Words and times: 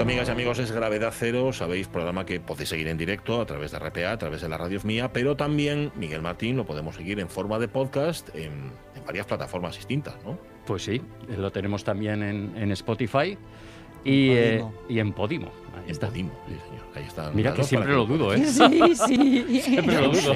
Esto, 0.00 0.08
amigas 0.08 0.28
y 0.28 0.30
amigos, 0.30 0.58
es 0.58 0.72
Gravedad 0.72 1.12
Cero. 1.14 1.52
Sabéis, 1.52 1.86
programa 1.86 2.24
que 2.24 2.40
podéis 2.40 2.70
seguir 2.70 2.88
en 2.88 2.96
directo 2.96 3.38
a 3.38 3.44
través 3.44 3.70
de 3.72 3.78
RPA, 3.78 4.12
a 4.12 4.16
través 4.16 4.40
de 4.40 4.48
la 4.48 4.56
radio 4.56 4.80
mía, 4.82 5.12
pero 5.12 5.36
también 5.36 5.92
Miguel 5.94 6.22
Martín 6.22 6.56
lo 6.56 6.64
podemos 6.64 6.94
seguir 6.94 7.20
en 7.20 7.28
forma 7.28 7.58
de 7.58 7.68
podcast 7.68 8.34
en, 8.34 8.72
varias 9.04 9.26
plataformas 9.26 9.76
distintas, 9.76 10.14
¿no? 10.24 10.38
Pues 10.64 10.84
sí, 10.84 11.02
lo 11.36 11.52
tenemos 11.52 11.84
también 11.84 12.22
en, 12.22 12.72
Spotify 12.72 13.36
y, 14.02 14.30
eh, 14.30 14.64
y 14.88 15.00
en 15.00 15.12
Podimo. 15.12 15.50
Ahí 15.76 15.90
está. 15.90 16.06
Podimo, 16.06 16.32
sí, 16.48 16.54
señor. 16.54 16.84
Ahí 16.94 17.04
está. 17.06 17.30
Mira 17.32 17.52
que 17.52 17.62
siempre 17.64 17.92
lo 17.92 18.06
dudo, 18.06 18.32
¿eh? 18.32 18.46
Sí, 18.46 18.94
sí. 19.06 19.60
siempre 19.60 20.00
lo 20.00 20.08
dudo. 20.08 20.32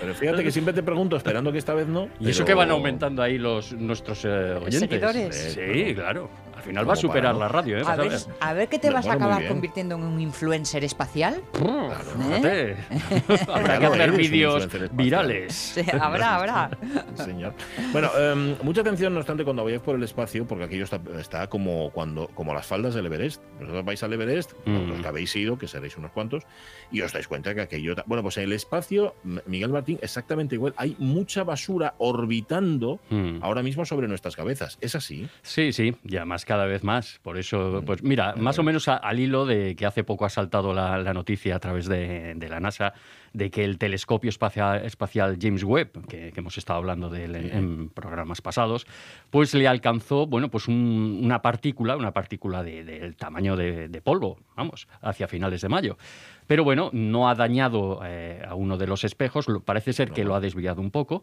Pero 0.00 0.14
fíjate 0.14 0.42
que 0.42 0.50
siempre 0.50 0.72
te 0.72 0.82
pregunto, 0.82 1.18
esperando 1.18 1.52
que 1.52 1.58
esta 1.58 1.74
vez 1.74 1.88
no. 1.88 2.08
Y 2.20 2.30
eso 2.30 2.46
que 2.46 2.54
van 2.54 2.70
aumentando 2.70 3.22
ahí 3.22 3.36
los 3.36 3.74
nuestros 3.74 4.24
eh, 4.24 4.28
oyentes. 4.28 4.88
Seguidores. 4.88 5.36
Sí, 5.52 5.94
claro 5.94 6.30
al 6.66 6.70
final 6.70 6.88
va 6.88 6.94
a 6.94 6.96
superar 6.96 7.34
la 7.36 7.46
radio, 7.46 7.78
¿eh? 7.78 7.82
A 7.86 7.94
ver, 7.94 8.12
a 8.40 8.52
ver 8.52 8.68
qué 8.68 8.80
te 8.80 8.90
vas 8.90 9.06
a 9.06 9.12
acabar 9.12 9.46
convirtiendo 9.46 9.94
en 9.94 10.02
un 10.02 10.20
influencer 10.20 10.82
espacial. 10.82 11.40
Claro, 11.52 12.44
¿Eh? 12.44 12.76
habrá 13.48 13.78
que 13.78 13.86
hacer 13.86 14.10
vídeos 14.10 14.68
virales. 14.90 15.78
habrá, 16.00 16.34
habrá. 16.34 16.70
Señor. 17.14 17.54
Bueno, 17.92 18.10
em, 18.18 18.56
mucha 18.62 18.80
atención, 18.80 19.14
no 19.14 19.20
obstante, 19.20 19.44
cuando 19.44 19.62
vayáis 19.62 19.82
por 19.82 19.94
el 19.94 20.02
espacio, 20.02 20.44
porque 20.44 20.64
aquello 20.64 20.86
está, 21.20 21.46
como, 21.46 21.90
cuando, 21.90 22.26
como 22.34 22.52
las 22.52 22.66
faldas 22.66 22.94
del 22.94 23.06
Everest. 23.06 23.40
Vosotros 23.60 23.84
vais 23.84 24.02
al 24.02 24.12
Everest, 24.12 24.54
mm. 24.64 24.88
los 24.88 25.00
que 25.00 25.06
habéis 25.06 25.36
ido, 25.36 25.58
que 25.58 25.68
seréis 25.68 25.96
unos 25.96 26.10
cuantos, 26.10 26.42
y 26.90 27.00
os 27.02 27.12
dais 27.12 27.28
cuenta 27.28 27.54
que 27.54 27.60
aquello. 27.60 27.94
Bueno, 28.06 28.24
pues 28.24 28.38
en 28.38 28.44
el 28.44 28.52
espacio, 28.52 29.14
Miguel 29.46 29.70
Martín, 29.70 30.00
exactamente 30.02 30.56
igual. 30.56 30.74
Hay 30.78 30.96
mucha 30.98 31.44
basura 31.44 31.94
orbitando 31.98 32.98
mm. 33.08 33.38
ahora 33.42 33.62
mismo 33.62 33.84
sobre 33.84 34.08
nuestras 34.08 34.34
cabezas. 34.34 34.78
¿Es 34.80 34.96
así? 34.96 35.28
Sí, 35.42 35.72
sí, 35.72 35.94
ya 36.02 36.24
más 36.24 36.44
que 36.44 36.55
cada 36.56 36.66
vez 36.66 36.82
más. 36.82 37.20
Por 37.22 37.36
eso, 37.36 37.82
pues 37.84 38.02
mira, 38.02 38.34
más 38.34 38.58
o 38.58 38.62
menos 38.62 38.88
al 38.88 39.20
hilo 39.20 39.44
de 39.44 39.76
que 39.76 39.84
hace 39.84 40.04
poco 40.04 40.24
ha 40.24 40.30
saltado 40.30 40.72
la, 40.72 41.12
noticia 41.12 41.56
a 41.56 41.58
través 41.60 41.86
de, 41.86 42.34
la 42.48 42.60
NASA 42.60 42.94
de 43.34 43.50
que 43.50 43.62
el 43.62 43.76
telescopio 43.76 44.30
espacial, 44.30 44.86
espacial 44.86 45.36
James 45.38 45.62
Webb, 45.64 46.06
que, 46.08 46.32
hemos 46.34 46.56
estado 46.56 46.78
hablando 46.78 47.10
de 47.10 47.24
él 47.26 47.36
en, 47.36 47.90
programas 47.90 48.40
pasados, 48.40 48.86
pues 49.28 49.52
le 49.52 49.68
alcanzó, 49.68 50.26
bueno, 50.26 50.48
pues 50.48 50.66
una 50.66 51.42
partícula, 51.42 51.94
una 51.94 52.12
partícula 52.12 52.62
del 52.62 53.16
tamaño 53.16 53.54
de, 53.54 54.00
polvo, 54.02 54.38
vamos, 54.56 54.88
hacia 55.02 55.28
finales 55.28 55.60
de 55.60 55.68
mayo. 55.68 55.98
Pero 56.46 56.64
bueno, 56.64 56.88
no 56.92 57.28
ha 57.28 57.34
dañado 57.34 58.00
eh, 58.04 58.42
a 58.48 58.54
uno 58.54 58.78
de 58.78 58.86
los 58.86 59.04
espejos, 59.04 59.46
parece 59.64 59.92
ser 59.92 60.12
que 60.12 60.24
lo 60.24 60.34
ha 60.34 60.40
desviado 60.40 60.80
un 60.80 60.90
poco, 60.90 61.22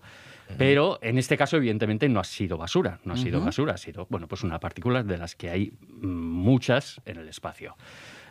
pero 0.58 1.00
en 1.02 1.18
este 1.18 1.38
caso 1.38 1.58
evidentemente 1.58 2.09
no 2.09 2.20
ha 2.20 2.23
sido 2.23 2.58
basura, 2.58 3.00
no 3.06 3.14
ha 3.14 3.18
sido 3.18 3.42
basura, 3.42 3.73
ha 3.73 3.78
sido, 3.78 4.08
bueno, 4.09 4.28
pues 4.28 4.44
una 4.44 4.59
partícula 4.59 5.04
de 5.04 5.18
las 5.18 5.36
que 5.36 5.50
hay 5.50 5.73
muchas 6.02 7.02
en 7.06 7.18
el 7.18 7.30
espacio. 7.30 7.76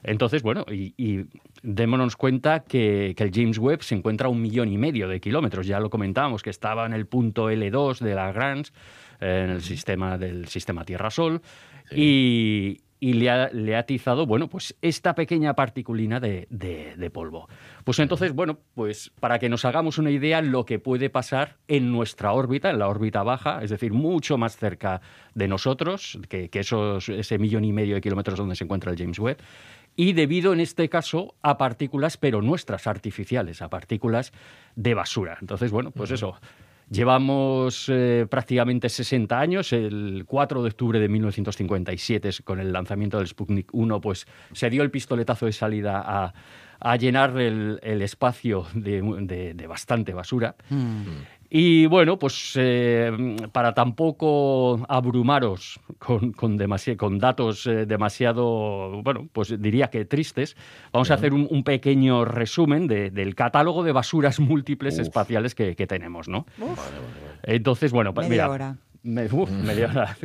Entonces, 0.03 0.43
bueno, 0.43 0.65
y, 0.69 1.27
démonos 1.63 2.17
cuenta 2.17 2.61
que, 2.61 3.15
el 3.17 3.31
James 3.33 3.59
Webb 3.59 3.83
se 3.83 3.95
encuentra 3.95 4.27
a 4.27 4.31
un 4.31 4.43
millón 4.43 4.69
y 4.69 4.79
medio 4.79 5.09
de 5.09 5.21
kilómetros. 5.21 5.67
Ya 5.67 5.79
lo 5.79 5.91
comentábamos, 5.91 6.43
que 6.43 6.51
estaba 6.51 6.87
en 6.87 6.93
el 6.93 7.07
punto 7.07 7.51
L2 7.51 8.01
de 8.01 8.15
Lagrange, 8.15 8.73
en 9.21 9.51
el 9.51 9.63
sistema 9.63 10.19
del 10.19 10.49
sistema 10.49 10.85
Tierra-Sol. 10.85 11.41
Y, 11.95 12.81
y 13.03 13.15
le 13.15 13.31
ha, 13.31 13.79
atizado, 13.81 14.27
bueno, 14.27 14.49
pues 14.49 14.77
esta 14.81 15.17
pequeña 15.17 15.55
particulina 15.55 16.21
de, 16.21 17.11
polvo. 17.13 17.49
Pues 17.83 17.99
entonces, 17.99 18.33
bueno, 18.33 18.61
pues 18.75 19.11
para 19.19 19.41
que 19.41 19.49
nos 19.49 19.65
hagamos 19.65 19.99
una 19.99 20.13
idea 20.13 20.41
lo 20.41 20.65
que 20.65 20.79
puede 20.79 21.11
pasar 21.11 21.57
en 21.67 21.91
nuestra 21.91 22.33
órbita, 22.33 22.71
en 22.71 22.79
la 22.79 22.87
órbita 22.87 23.25
baja, 23.25 23.59
es 23.61 23.71
decir, 23.71 23.93
mucho 23.93 24.39
más 24.39 24.57
cerca 24.57 25.01
de 25.35 25.49
nosotros, 25.49 26.17
que, 26.29 26.49
esos, 26.53 27.09
ese 27.09 27.39
millón 27.39 27.65
y 27.65 27.73
medio 27.73 27.97
de 27.97 28.01
kilómetros 28.01 28.39
donde 28.39 28.55
se 28.55 28.63
encuentra 28.63 28.93
el 28.93 28.99
James 28.99 29.19
Webb, 29.19 29.39
y 29.97 30.13
debido 30.13 30.53
en 30.53 30.61
este 30.61 30.89
caso 30.89 31.35
a 31.43 31.59
partículas, 31.59 32.17
pero 32.17 32.41
nuestras, 32.41 32.87
artificiales, 32.87 33.63
a 33.63 33.69
partículas 33.69 34.33
de 34.77 34.95
basura. 34.95 35.39
Entonces, 35.41 35.73
bueno, 35.73 35.91
pues 35.91 36.13
eso 36.13 36.37
Llevamos 36.93 37.87
eh, 37.89 38.27
prácticamente 38.29 38.91
60 38.91 39.41
años. 39.41 39.73
El 39.73 40.25
4 40.27 40.63
de 40.63 40.69
octubre 40.69 41.01
de 41.01 41.09
1957, 41.09 42.31
con 42.45 42.61
el 42.61 42.71
lanzamiento 42.71 43.17
del 43.17 43.29
Sputnik 43.29 43.71
1, 43.73 44.01
pues 44.03 44.27
se 44.53 44.69
dio 44.69 44.83
el 44.83 44.91
pistoletazo 44.91 45.47
de 45.47 45.53
salida 45.53 46.05
a, 46.05 46.97
llenar 46.97 47.39
el, 47.39 48.03
espacio 48.03 48.67
de, 48.75 49.67
bastante 49.67 50.13
basura. 50.13 50.55
Mm. 50.69 51.03
Y 51.55 51.85
bueno, 51.85 52.19
pues 52.19 52.55
eh, 52.57 53.13
para 53.53 53.75
tampoco 53.75 54.87
abrumaros 54.89 55.79
con, 55.99 56.33
con, 56.33 56.57
con 56.97 57.19
datos 57.19 57.67
eh, 57.67 57.85
demasiado, 57.85 59.03
bueno, 59.03 59.29
pues 59.31 59.61
diría 59.61 59.91
que 59.91 60.07
tristes, 60.07 60.57
vamos 60.95 61.11
a 61.11 61.15
hacer 61.15 61.35
un, 61.35 61.63
pequeño 61.63 62.25
resumen 62.25 62.87
del 62.87 63.35
catálogo 63.35 63.85
de 63.85 63.93
basuras 63.93 64.41
múltiples 64.41 64.99
espaciales 64.99 65.55
que, 65.55 65.75
tenemos, 65.87 66.27
¿no? 66.27 66.47
Entonces, 67.43 67.93
bueno, 67.93 68.15
pues 68.15 68.31
media 68.31 68.49
Hora. 68.49 68.77
media 69.03 69.89
hora. 69.91 70.17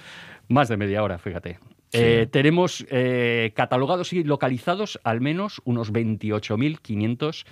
Más 0.48 0.68
de 0.68 0.78
media 0.78 1.02
hora, 1.02 1.18
fíjate. 1.18 1.58
Eh, 1.92 2.26
tenemos 2.30 2.86
catalogados 3.52 4.14
y 4.14 4.24
localizados 4.24 4.98
al 5.04 5.20
menos 5.20 5.60
unos 5.66 5.92
28.500 5.92 7.44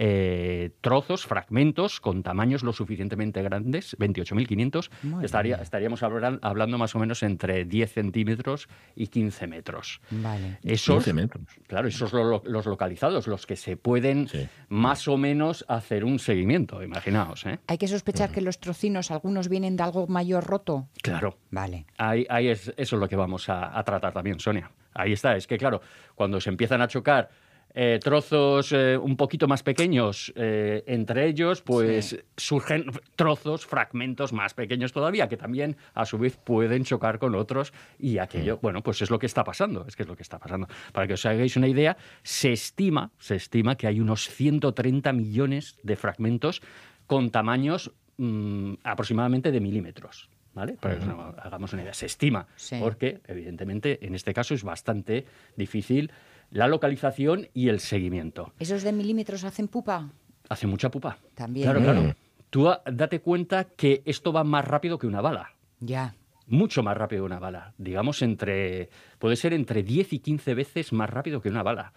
eh, 0.00 0.70
trozos, 0.80 1.26
fragmentos 1.26 2.00
con 2.00 2.22
tamaños 2.22 2.62
lo 2.62 2.72
suficientemente 2.72 3.42
grandes, 3.42 3.98
28.500, 3.98 5.24
estaría, 5.24 5.56
estaríamos 5.56 6.04
hablando 6.04 6.78
más 6.78 6.94
o 6.94 7.00
menos 7.00 7.24
entre 7.24 7.64
10 7.64 7.92
centímetros 7.94 8.68
y 8.94 9.08
15 9.08 9.48
metros. 9.48 10.00
Vale. 10.10 10.58
Esos, 10.62 11.02
15 11.02 11.12
metros. 11.14 11.42
Claro, 11.66 11.88
esos 11.88 12.12
los, 12.12 12.44
los 12.44 12.66
localizados, 12.66 13.26
los 13.26 13.44
que 13.44 13.56
se 13.56 13.76
pueden 13.76 14.28
más 14.68 15.08
o 15.08 15.16
menos 15.16 15.64
hacer 15.66 16.04
un 16.04 16.20
seguimiento, 16.20 16.80
imaginaos. 16.80 17.44
¿eh? 17.46 17.58
Hay 17.66 17.78
que 17.78 17.88
sospechar 17.88 18.30
que 18.30 18.40
los 18.40 18.60
trocinos, 18.60 19.10
algunos 19.10 19.48
vienen 19.48 19.76
de 19.76 19.82
algo 19.82 20.06
mayor 20.06 20.44
roto. 20.44 20.86
Claro. 21.02 21.38
Vale. 21.50 21.86
Ahí, 21.96 22.24
es, 22.48 22.72
eso 22.76 22.94
es 22.94 23.00
lo 23.00 23.08
que 23.08 23.16
vamos 23.16 23.48
a, 23.48 23.76
a 23.76 23.82
tratar 23.82 24.12
también, 24.12 24.38
Sonia. 24.38 24.70
Ahí 24.94 25.12
está, 25.12 25.34
es 25.34 25.48
que 25.48 25.58
claro, 25.58 25.80
cuando 26.14 26.40
se 26.40 26.50
empiezan 26.50 26.82
a 26.82 26.86
chocar 26.86 27.30
eh, 27.74 28.00
trozos 28.02 28.72
eh, 28.72 28.96
un 28.96 29.16
poquito 29.16 29.46
más 29.46 29.62
pequeños 29.62 30.32
eh, 30.36 30.82
entre 30.86 31.26
ellos, 31.28 31.62
pues 31.62 32.18
surgen 32.36 32.86
trozos, 33.14 33.66
fragmentos 33.66 34.32
más 34.32 34.54
pequeños 34.54 34.92
todavía, 34.92 35.28
que 35.28 35.36
también 35.36 35.76
a 35.94 36.04
su 36.06 36.18
vez 36.18 36.36
pueden 36.36 36.84
chocar 36.84 37.18
con 37.18 37.34
otros 37.34 37.72
y 37.98 38.18
aquello, 38.18 38.56
mm. 38.56 38.60
bueno, 38.62 38.82
pues 38.82 39.02
es 39.02 39.10
lo 39.10 39.18
que 39.18 39.26
está 39.26 39.44
pasando, 39.44 39.84
es 39.86 39.96
que 39.96 40.02
es 40.02 40.08
lo 40.08 40.16
que 40.16 40.22
está 40.22 40.38
pasando. 40.38 40.66
Para 40.92 41.06
que 41.06 41.14
os 41.14 41.26
hagáis 41.26 41.56
una 41.56 41.68
idea, 41.68 41.96
se 42.22 42.52
estima, 42.52 43.12
se 43.18 43.36
estima 43.36 43.76
que 43.76 43.86
hay 43.86 44.00
unos 44.00 44.28
130 44.28 45.12
millones 45.12 45.76
de 45.82 45.96
fragmentos 45.96 46.62
con 47.06 47.30
tamaños 47.30 47.92
mm, 48.16 48.74
aproximadamente 48.82 49.52
de 49.52 49.60
milímetros. 49.60 50.30
¿Vale? 50.54 50.72
Para 50.72 50.98
que 50.98 51.04
hagamos 51.04 51.72
una 51.72 51.82
idea. 51.82 51.94
Se 51.94 52.06
estima, 52.06 52.48
porque 52.80 53.20
evidentemente 53.28 54.04
en 54.04 54.16
este 54.16 54.34
caso 54.34 54.54
es 54.54 54.64
bastante 54.64 55.24
difícil 55.54 56.10
la 56.50 56.66
localización 56.68 57.48
y 57.54 57.68
el 57.68 57.80
seguimiento. 57.80 58.52
¿Esos 58.58 58.82
de 58.82 58.92
milímetros 58.92 59.44
hacen 59.44 59.68
pupa? 59.68 60.10
Hace 60.48 60.66
mucha 60.66 60.90
pupa. 60.90 61.18
También. 61.34 61.64
Claro, 61.64 61.80
claro. 61.80 62.02
Mm. 62.02 62.14
Tú 62.50 62.68
date 62.90 63.20
cuenta 63.20 63.64
que 63.64 64.02
esto 64.06 64.32
va 64.32 64.44
más 64.44 64.64
rápido 64.64 64.98
que 64.98 65.06
una 65.06 65.20
bala. 65.20 65.54
Ya. 65.80 66.14
Mucho 66.46 66.82
más 66.82 66.96
rápido 66.96 67.22
que 67.22 67.26
una 67.26 67.38
bala. 67.38 67.74
Digamos, 67.76 68.22
entre. 68.22 68.88
puede 69.18 69.36
ser 69.36 69.52
entre 69.52 69.82
10 69.82 70.14
y 70.14 70.18
15 70.20 70.54
veces 70.54 70.92
más 70.92 71.10
rápido 71.10 71.42
que 71.42 71.50
una 71.50 71.62
bala. 71.62 71.92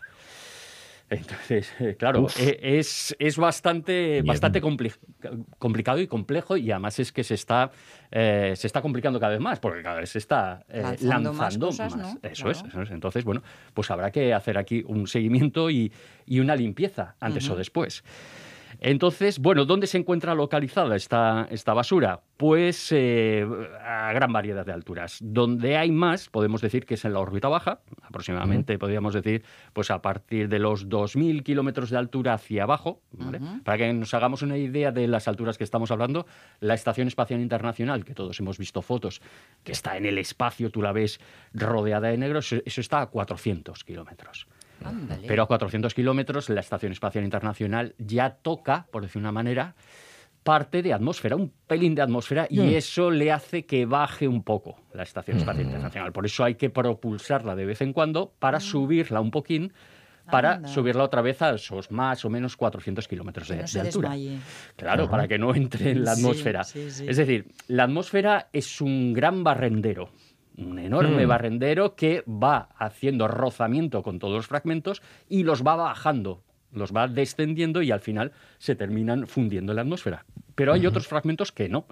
Entonces, 1.11 1.73
claro, 1.99 2.27
e, 2.39 2.57
es, 2.79 3.13
es, 3.19 3.37
bastante, 3.37 4.21
bastante 4.21 4.61
complicado 4.61 5.99
y 5.99 6.07
complejo 6.07 6.55
y 6.55 6.71
además 6.71 6.99
es 6.99 7.11
que 7.11 7.25
se 7.25 7.33
está, 7.33 7.69
eh, 8.11 8.53
se 8.55 8.67
está 8.67 8.81
complicando 8.81 9.19
cada 9.19 9.33
vez 9.33 9.41
más 9.41 9.59
porque 9.59 9.83
cada 9.83 9.99
vez 9.99 10.09
se 10.09 10.19
está 10.19 10.63
eh, 10.69 10.95
lanzando, 11.01 11.71
más. 11.73 12.17
Eso, 12.23 12.49
es, 12.49 12.63
eso, 12.63 12.81
es, 12.81 12.91
Entonces, 12.91 13.25
bueno, 13.25 13.43
pues 13.73 13.91
habrá 13.91 14.09
que 14.09 14.33
hacer 14.33 14.57
aquí 14.57 14.85
un 14.87 15.05
seguimiento 15.05 15.69
y, 15.69 15.91
y 16.25 16.39
una 16.39 16.55
limpieza 16.55 17.15
antes 17.19 17.49
o 17.49 17.57
después. 17.57 18.05
Entonces, 18.83 19.37
bueno, 19.37 19.65
¿dónde 19.65 19.85
se 19.85 19.99
encuentra 19.99 20.33
localizada 20.33 20.95
esta, 20.95 21.47
esta 21.51 21.75
basura? 21.75 22.21
Pues 22.35 22.91
eh, 22.91 23.45
a 23.79 24.11
gran 24.11 24.33
variedad 24.33 24.65
de 24.65 24.73
alturas. 24.73 25.19
Donde 25.21 25.77
hay 25.77 25.91
más, 25.91 26.29
podemos 26.29 26.61
decir 26.61 26.87
que 26.87 26.95
es 26.95 27.05
en 27.05 27.13
la 27.13 27.19
órbita 27.19 27.47
baja, 27.47 27.81
aproximadamente 28.01 28.79
podríamos 28.79 29.13
decir, 29.13 29.43
pues 29.73 29.91
a 29.91 30.01
partir 30.01 30.49
de 30.49 30.57
los 30.57 30.89
2.000 30.89 31.43
kilómetros 31.43 31.91
de 31.91 31.97
altura 31.97 32.33
hacia 32.33 32.63
abajo, 32.63 33.01
Para 33.63 33.77
que 33.77 33.93
nos 33.93 34.15
hagamos 34.15 34.41
una 34.41 34.57
idea 34.57 34.91
de 34.91 35.07
las 35.07 35.27
alturas 35.27 35.59
que 35.59 35.63
estamos 35.63 35.91
hablando, 35.91 36.25
la 36.59 36.73
Estación 36.73 37.07
Espacial 37.07 37.39
Internacional, 37.39 38.03
que 38.03 38.15
todos 38.15 38.39
hemos 38.39 38.57
visto 38.57 38.81
fotos, 38.81 39.21
que 39.63 39.73
está 39.73 39.95
en 39.95 40.07
el 40.07 40.17
espacio, 40.17 40.71
tú 40.71 40.81
la 40.81 40.91
ves 40.91 41.19
rodeada 41.53 42.07
de 42.07 42.17
negro, 42.17 42.39
eso 42.39 42.61
está 42.65 43.01
a 43.01 43.05
400 43.07 43.83
kilómetros. 43.83 44.47
Pero 45.27 45.43
a 45.43 45.47
400 45.47 45.93
kilómetros 45.93 46.49
la 46.49 46.59
Estación 46.61 46.91
Espacial 46.91 47.23
Internacional 47.23 47.95
ya 47.97 48.31
toca, 48.31 48.87
por 48.91 49.03
decir 49.03 49.19
una 49.21 49.31
manera, 49.31 49.75
parte 50.43 50.81
de 50.81 50.91
atmósfera, 50.93 51.35
un 51.35 51.51
pelín 51.67 51.93
de 51.93 52.01
atmósfera, 52.01 52.47
y 52.49 52.59
Mm. 52.61 52.69
eso 52.69 53.11
le 53.11 53.31
hace 53.31 53.65
que 53.65 53.85
baje 53.85 54.27
un 54.27 54.43
poco 54.43 54.79
la 54.93 55.03
Estación 55.03 55.37
Espacial 55.37 55.65
Internacional. 55.67 56.11
Por 56.11 56.25
eso 56.25 56.43
hay 56.43 56.55
que 56.55 56.69
propulsarla 56.71 57.55
de 57.55 57.65
vez 57.65 57.81
en 57.81 57.93
cuando 57.93 58.33
para 58.39 58.59
subirla 58.59 59.21
un 59.21 59.29
poquín, 59.29 59.71
para 60.31 60.53
Anda. 60.53 60.67
subirla 60.69 61.03
otra 61.03 61.21
vez 61.21 61.41
a 61.41 61.51
esos 61.53 61.91
más 61.91 62.23
o 62.25 62.29
menos 62.29 62.55
400 62.55 63.07
kilómetros 63.07 63.47
de, 63.49 63.57
no 63.57 63.63
de 63.71 63.79
altura. 63.81 64.09
desmaye. 64.11 64.39
Claro, 64.77 65.09
para 65.09 65.27
que 65.27 65.37
no 65.37 65.53
entre 65.53 65.91
en 65.91 66.03
la 66.05 66.15
Sí, 66.15 66.21
atmósfera. 66.21 66.63
sí, 66.63 66.89
sí. 66.89 67.05
Es 67.07 67.17
decir, 67.17 67.47
la 67.67 67.83
atmósfera 67.83 68.47
es 68.53 68.81
un 68.81 69.13
gran 69.13 69.43
barrendero, 69.43 70.09
un 70.57 70.79
enorme 70.79 71.25
Mm. 71.25 71.29
barrendero 71.29 71.95
que 71.95 72.23
va 72.27 72.69
haciendo 72.77 73.27
rozamiento 73.27 74.03
con 74.03 74.19
todos 74.19 74.35
los 74.35 74.47
fragmentos 74.47 75.01
y 75.29 75.43
los 75.43 75.63
va 75.65 75.75
bajando, 75.75 76.43
los 76.71 76.93
va 76.95 77.07
descendiendo 77.07 77.81
y 77.81 77.91
al 77.91 77.99
final 78.01 78.31
se 78.57 78.75
terminan 78.75 79.27
fundiendo 79.27 79.71
en 79.71 79.77
la 79.77 79.81
atmósfera. 79.83 80.25
Pero 80.55 80.73
hay 80.73 80.85
otros 80.85 81.07
fragmentos 81.07 81.51
que 81.51 81.69
no 81.69 81.85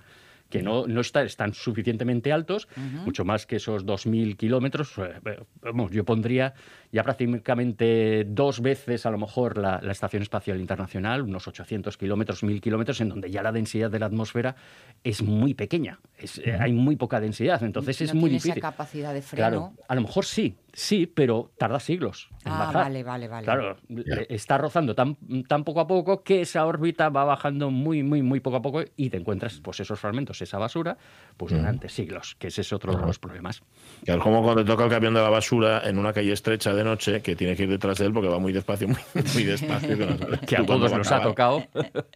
que 0.49 0.61
no, 0.63 0.87
no 0.87 1.01
está- 1.01 1.23
están 1.23 1.53
suficientemente 1.53 2.31
altos, 2.31 2.67
mucho 3.05 3.23
más 3.23 3.45
que 3.45 3.57
esos 3.57 3.85
2.000 3.85 4.35
kilómetros. 4.35 4.93
eh, 4.97 5.39
vamos, 5.61 5.91
yo 5.91 6.03
pondría 6.03 6.53
ya 6.91 7.03
prácticamente 7.03 8.25
dos 8.27 8.61
veces 8.61 9.05
a 9.05 9.11
lo 9.11 9.17
mejor 9.17 9.57
la, 9.57 9.79
la 9.81 9.91
Estación 9.91 10.21
Espacial 10.23 10.59
Internacional, 10.59 11.21
unos 11.21 11.47
800 11.47 11.97
kilómetros, 11.97 12.43
1.000 12.43 12.59
kilómetros, 12.61 12.99
en 13.01 13.09
donde 13.09 13.29
ya 13.31 13.43
la 13.43 13.51
densidad 13.51 13.91
de 13.91 13.99
la 13.99 14.07
atmósfera 14.07 14.55
es 15.03 15.21
muy 15.21 15.53
pequeña, 15.53 15.99
es, 16.17 16.39
eh, 16.39 16.57
hay 16.59 16.73
muy 16.73 16.95
poca 16.95 17.19
densidad, 17.19 17.61
entonces 17.63 18.01
es 18.01 18.13
muy 18.13 18.29
difícil. 18.29 18.51
esa 18.51 18.61
capacidad 18.61 19.13
de 19.13 19.21
freno. 19.21 19.47
Claro, 19.49 19.73
a 19.87 19.95
lo 19.95 20.01
mejor 20.01 20.25
sí, 20.25 20.55
sí, 20.73 21.05
pero 21.07 21.51
tarda 21.57 21.79
siglos 21.79 22.29
en 22.45 22.51
Ah, 22.51 22.59
bajar. 22.59 22.75
vale, 22.75 23.03
vale, 23.03 23.27
vale. 23.27 23.43
Claro, 23.45 23.77
le- 23.87 24.27
está 24.29 24.57
rozando 24.57 24.95
tan, 24.95 25.17
tan 25.47 25.63
poco 25.63 25.79
a 25.81 25.87
poco 25.87 26.23
que 26.23 26.41
esa 26.41 26.65
órbita 26.65 27.09
va 27.09 27.23
bajando 27.25 27.69
muy, 27.71 28.03
muy, 28.03 28.21
muy 28.21 28.39
poco 28.39 28.57
a 28.57 28.61
poco 28.61 28.81
y 28.95 29.09
te 29.09 29.17
encuentras 29.17 29.59
pues 29.63 29.79
esos 29.79 29.99
fragmentos, 29.99 30.41
esa 30.41 30.57
basura, 30.57 30.97
pues 31.37 31.53
durante 31.53 31.89
siglos, 31.89 32.35
que 32.39 32.47
ese 32.47 32.61
es 32.61 32.71
otro 32.73 32.93
de 32.95 33.05
los 33.05 33.19
problemas. 33.19 33.61
Que 34.05 34.11
es 34.13 34.17
como 34.17 34.41
cuando 34.43 34.63
te 34.63 34.67
toca 34.71 34.83
el 34.85 34.89
camión 34.89 35.13
de 35.13 35.21
la 35.21 35.29
basura 35.29 35.81
en 35.87 35.97
una 35.97 36.13
calle 36.13 36.31
estrecha 36.31 36.73
de 36.73 36.83
noche 36.83 37.21
que 37.21 37.35
tienes 37.35 37.57
que 37.57 37.63
ir 37.63 37.69
detrás 37.69 37.97
de 37.97 38.05
él 38.05 38.13
porque 38.13 38.29
va 38.29 38.39
muy 38.39 38.53
despacio, 38.53 38.87
muy, 38.87 38.97
muy 39.33 39.43
despacio. 39.43 39.97
que 39.97 40.05
no 40.05 40.17
sabes 40.17 40.39
Que 40.47 40.57
a 40.57 40.65
todos 40.65 40.91
nos 40.91 41.11
ha 41.11 41.21
tocado. 41.21 41.63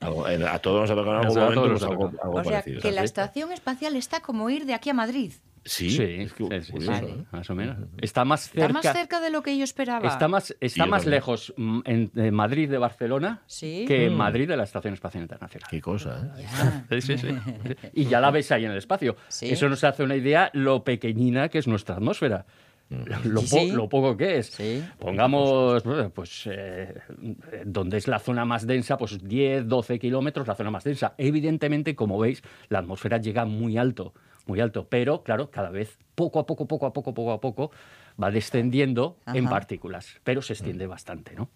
Algo- 0.02 0.26
a 0.26 0.60
todos 0.60 0.82
nos 0.82 0.92
ha 0.92 0.96
tocado 0.96 1.18
en 1.22 1.26
algún 1.26 1.40
momento 1.40 1.70
pues, 1.70 1.84
algo, 1.84 2.12
algo 2.24 2.36
O 2.40 2.44
sea, 2.44 2.52
parecido. 2.62 2.82
que 2.82 2.92
la 2.92 3.04
estación 3.04 3.52
espacial 3.52 3.96
está 3.96 4.22
como 4.22 4.50
ir 4.50 4.66
de 4.66 4.74
aquí 4.74 4.90
a 4.90 4.94
Madrid. 4.94 5.34
Sí, 5.66 5.90
Sí, 5.92 6.04
es 6.04 6.34
que 6.34 6.44
sí, 6.46 6.62
sí, 6.66 6.72
curioso, 6.74 7.00
sí, 7.00 7.06
¿eh? 7.06 7.24
más 7.32 7.50
o 7.50 7.56
menos. 7.56 7.78
Está 8.02 8.26
más 8.26 8.46
Está 8.48 8.60
cerca. 8.62 8.74
más 8.74 8.84
cerca 8.98 9.20
de 9.22 9.30
lo 9.30 9.42
que 9.44 9.58
yo 9.58 9.64
esperaba. 9.64 10.08
Está 10.08 10.28
más, 10.28 10.54
está 10.60 10.86
más 10.86 11.04
también. 11.04 11.18
lejos 11.20 11.54
mm, 11.56 11.80
en, 11.86 12.12
en 12.16 12.34
Madrid 12.34 12.70
de 12.70 12.78
Barcelona 12.78 13.42
Sí. 13.46 13.86
que 13.88 14.08
en 14.08 14.14
Mm. 14.14 14.18
Madrid 14.18 14.48
de 14.50 14.58
la 14.58 14.64
Estación 14.64 14.94
Espacial 14.94 15.22
Internacional. 15.24 15.70
Qué 15.70 15.80
cosa, 15.80 16.34
¿eh? 16.38 16.42
Ya. 16.44 16.86
Sí, 16.90 17.02
sí, 17.02 17.18
sí. 17.18 17.28
Y 17.94 18.06
ya 18.06 18.20
la 18.20 18.30
ves 18.32 18.52
ahí 18.52 18.66
en 18.66 18.72
el 18.72 18.78
espacio. 18.78 19.16
Sí. 19.30 19.50
Eso 19.52 19.70
nos 19.70 19.84
hace 19.86 20.04
una 20.04 20.16
idea 20.18 20.50
lo 20.54 20.84
pequeñina 20.84 21.48
que 21.50 21.60
es 21.60 21.68
nuestra 21.68 21.96
atmósfera. 21.96 22.46
Lo, 23.24 23.42
Sí, 23.42 23.56
po- 23.56 23.62
sí. 23.62 23.72
lo 23.72 23.90
poco 23.90 24.18
que 24.18 24.38
es. 24.40 24.48
Sí. 24.48 24.84
Pongamos, 25.00 25.82
pues, 26.14 26.48
eh, 26.52 26.94
donde 27.66 27.98
es 27.98 28.08
la 28.08 28.20
zona 28.20 28.46
más 28.46 28.68
densa, 28.68 28.98
pues 28.98 29.24
10, 29.24 29.68
12 29.68 29.98
kilómetros, 29.98 30.46
la 30.48 30.56
zona 30.56 30.70
más 30.70 30.84
densa. 30.84 31.14
Evidentemente, 31.18 31.96
como 31.96 32.20
veis, 32.20 32.44
la 32.70 32.80
atmósfera 32.80 33.18
llega 33.18 33.46
muy 33.46 33.78
alto, 33.78 34.14
muy 34.46 34.60
alto. 34.60 34.88
Pero, 34.90 35.24
claro, 35.24 35.50
cada 35.50 35.70
vez, 35.70 35.98
poco 36.16 36.40
a 36.40 36.46
poco, 36.46 36.68
poco 36.68 36.86
a 36.86 36.94
poco, 36.94 37.14
poco 37.14 37.32
a 37.32 37.42
poco, 37.42 37.72
va 38.22 38.32
descendiendo 38.32 39.18
en 39.26 39.48
partículas, 39.48 40.20
pero 40.24 40.42
se 40.42 40.54
extiende 40.54 40.86
bastante, 40.86 41.34
¿no? 41.36 41.50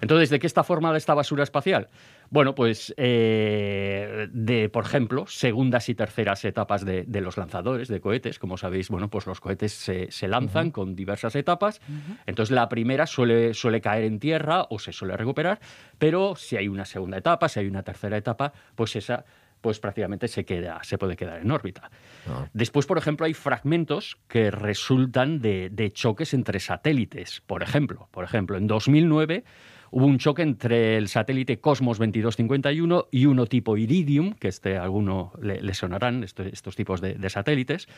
Entonces, 0.00 0.30
¿de 0.30 0.38
qué 0.38 0.46
está 0.46 0.62
formada 0.62 0.96
esta 0.96 1.14
basura 1.14 1.42
espacial? 1.42 1.88
Bueno, 2.30 2.54
pues 2.54 2.94
eh, 2.96 4.28
de, 4.32 4.68
por 4.68 4.84
ejemplo, 4.84 5.26
segundas 5.26 5.88
y 5.88 5.94
terceras 5.94 6.44
etapas 6.44 6.84
de, 6.84 7.04
de 7.04 7.20
los 7.20 7.36
lanzadores 7.36 7.88
de 7.88 8.00
cohetes. 8.00 8.38
Como 8.38 8.56
sabéis, 8.56 8.88
bueno, 8.88 9.08
pues 9.08 9.26
los 9.26 9.40
cohetes 9.40 9.72
se, 9.72 10.10
se 10.10 10.28
lanzan 10.28 10.70
con 10.70 10.94
diversas 10.94 11.34
etapas. 11.36 11.80
Entonces, 12.26 12.54
la 12.54 12.68
primera 12.68 13.06
suele, 13.06 13.52
suele 13.54 13.80
caer 13.80 14.04
en 14.04 14.20
tierra 14.20 14.66
o 14.70 14.78
se 14.78 14.92
suele 14.92 15.16
recuperar, 15.16 15.60
pero 15.98 16.36
si 16.36 16.56
hay 16.56 16.68
una 16.68 16.84
segunda 16.84 17.18
etapa, 17.18 17.48
si 17.48 17.60
hay 17.60 17.66
una 17.66 17.82
tercera 17.82 18.16
etapa, 18.16 18.52
pues 18.74 18.96
esa 18.96 19.24
pues 19.64 19.80
prácticamente 19.80 20.28
se, 20.28 20.44
queda, 20.44 20.78
se 20.84 20.98
puede 20.98 21.16
quedar 21.16 21.40
en 21.40 21.50
órbita. 21.50 21.90
Ah. 22.28 22.46
Después, 22.52 22.84
por 22.84 22.98
ejemplo, 22.98 23.24
hay 23.24 23.32
fragmentos 23.32 24.18
que 24.28 24.50
resultan 24.50 25.40
de, 25.40 25.70
de 25.70 25.90
choques 25.90 26.34
entre 26.34 26.60
satélites. 26.60 27.40
Por 27.46 27.62
ejemplo, 27.62 28.08
por 28.10 28.24
ejemplo, 28.24 28.58
en 28.58 28.66
2009 28.66 29.42
hubo 29.90 30.04
un 30.06 30.18
choque 30.18 30.42
entre 30.42 30.98
el 30.98 31.08
satélite 31.08 31.60
Cosmos 31.60 31.96
2251 31.98 33.06
y 33.10 33.24
uno 33.24 33.46
tipo 33.46 33.78
Iridium, 33.78 34.34
que 34.34 34.48
este 34.48 34.76
a 34.76 34.82
alguno 34.82 35.32
le, 35.40 35.62
le 35.62 35.72
sonarán 35.72 36.24
estos 36.24 36.76
tipos 36.76 37.00
de, 37.00 37.14
de 37.14 37.30
satélites. 37.30 37.88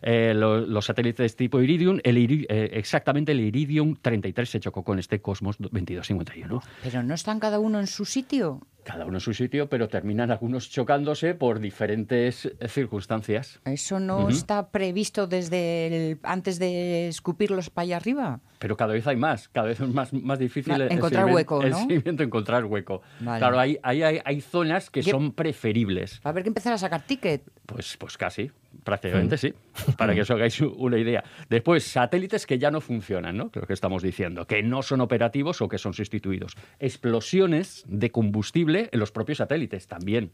Eh, 0.00 0.32
lo- 0.34 0.60
los 0.64 0.86
satélites 0.86 1.36
tipo 1.36 1.60
Iridium, 1.60 1.98
el 2.02 2.16
Iri- 2.16 2.46
eh, 2.48 2.70
exactamente 2.72 3.32
el 3.32 3.40
Iridium 3.40 3.96
33 4.00 4.48
se 4.48 4.60
chocó 4.60 4.82
con 4.84 4.98
este 4.98 5.20
Cosmos 5.20 5.56
2251 5.58 6.62
Pero 6.82 7.02
no 7.02 7.12
están 7.12 7.38
cada 7.40 7.58
uno 7.58 7.78
en 7.80 7.86
su 7.86 8.06
sitio. 8.06 8.62
Cada 8.84 9.04
uno 9.06 9.16
en 9.18 9.20
su 9.20 9.34
sitio, 9.34 9.68
pero 9.68 9.88
terminan 9.88 10.30
algunos 10.30 10.70
chocándose 10.70 11.34
por 11.34 11.60
diferentes 11.60 12.46
eh, 12.46 12.68
circunstancias. 12.68 13.60
Eso 13.64 14.00
no 14.00 14.28
está 14.28 14.70
previsto 14.70 15.26
desde 15.26 15.86
el- 16.12 16.18
antes 16.22 16.58
de 16.58 17.08
escupirlos 17.08 17.70
para 17.70 17.82
allá 17.84 17.96
arriba. 17.96 18.40
Pero 18.58 18.76
cada 18.76 18.92
vez 18.92 19.06
hay 19.06 19.16
más, 19.16 19.48
cada 19.48 19.68
vez 19.68 19.80
es 19.80 19.88
más, 19.88 20.12
más 20.12 20.38
difícil 20.38 20.76
Ma- 20.76 20.86
encontrar 20.86 21.26
hueco, 21.32 21.62
el 21.62 21.70
¿no? 21.70 21.78
seguimiento, 21.78 22.22
encontrar 22.22 22.64
hueco. 22.64 23.00
Vale. 23.20 23.38
Claro, 23.38 23.58
hay, 23.58 23.78
hay, 23.82 24.02
hay, 24.02 24.20
hay 24.24 24.40
zonas 24.40 24.90
que 24.90 25.02
Yo- 25.02 25.12
son 25.12 25.32
preferibles. 25.32 26.20
Va 26.24 26.28
a 26.28 26.28
haber 26.30 26.42
que 26.42 26.48
empezar 26.48 26.72
a 26.72 26.78
sacar 26.78 27.02
ticket. 27.06 27.42
Pues, 27.66 27.96
pues 27.98 28.16
casi, 28.18 28.50
prácticamente 28.84 29.36
sí, 29.38 29.52
para 29.96 30.14
que 30.14 30.22
os 30.22 30.30
hagáis 30.30 30.60
una 30.60 30.98
idea. 30.98 31.22
Después, 31.48 31.84
satélites 31.84 32.46
que 32.46 32.58
ya 32.58 32.70
no 32.70 32.80
funcionan, 32.80 33.36
¿no? 33.36 33.50
Creo 33.50 33.66
que 33.66 33.72
estamos 33.72 34.02
diciendo, 34.02 34.46
que 34.46 34.62
no 34.62 34.82
son 34.82 35.00
operativos 35.00 35.60
o 35.62 35.68
que 35.68 35.78
son 35.78 35.94
sustituidos. 35.94 36.56
Explosiones 36.78 37.84
de 37.88 38.10
combustible 38.10 38.88
en 38.92 39.00
los 39.00 39.10
propios 39.10 39.38
satélites, 39.38 39.86
también. 39.88 40.30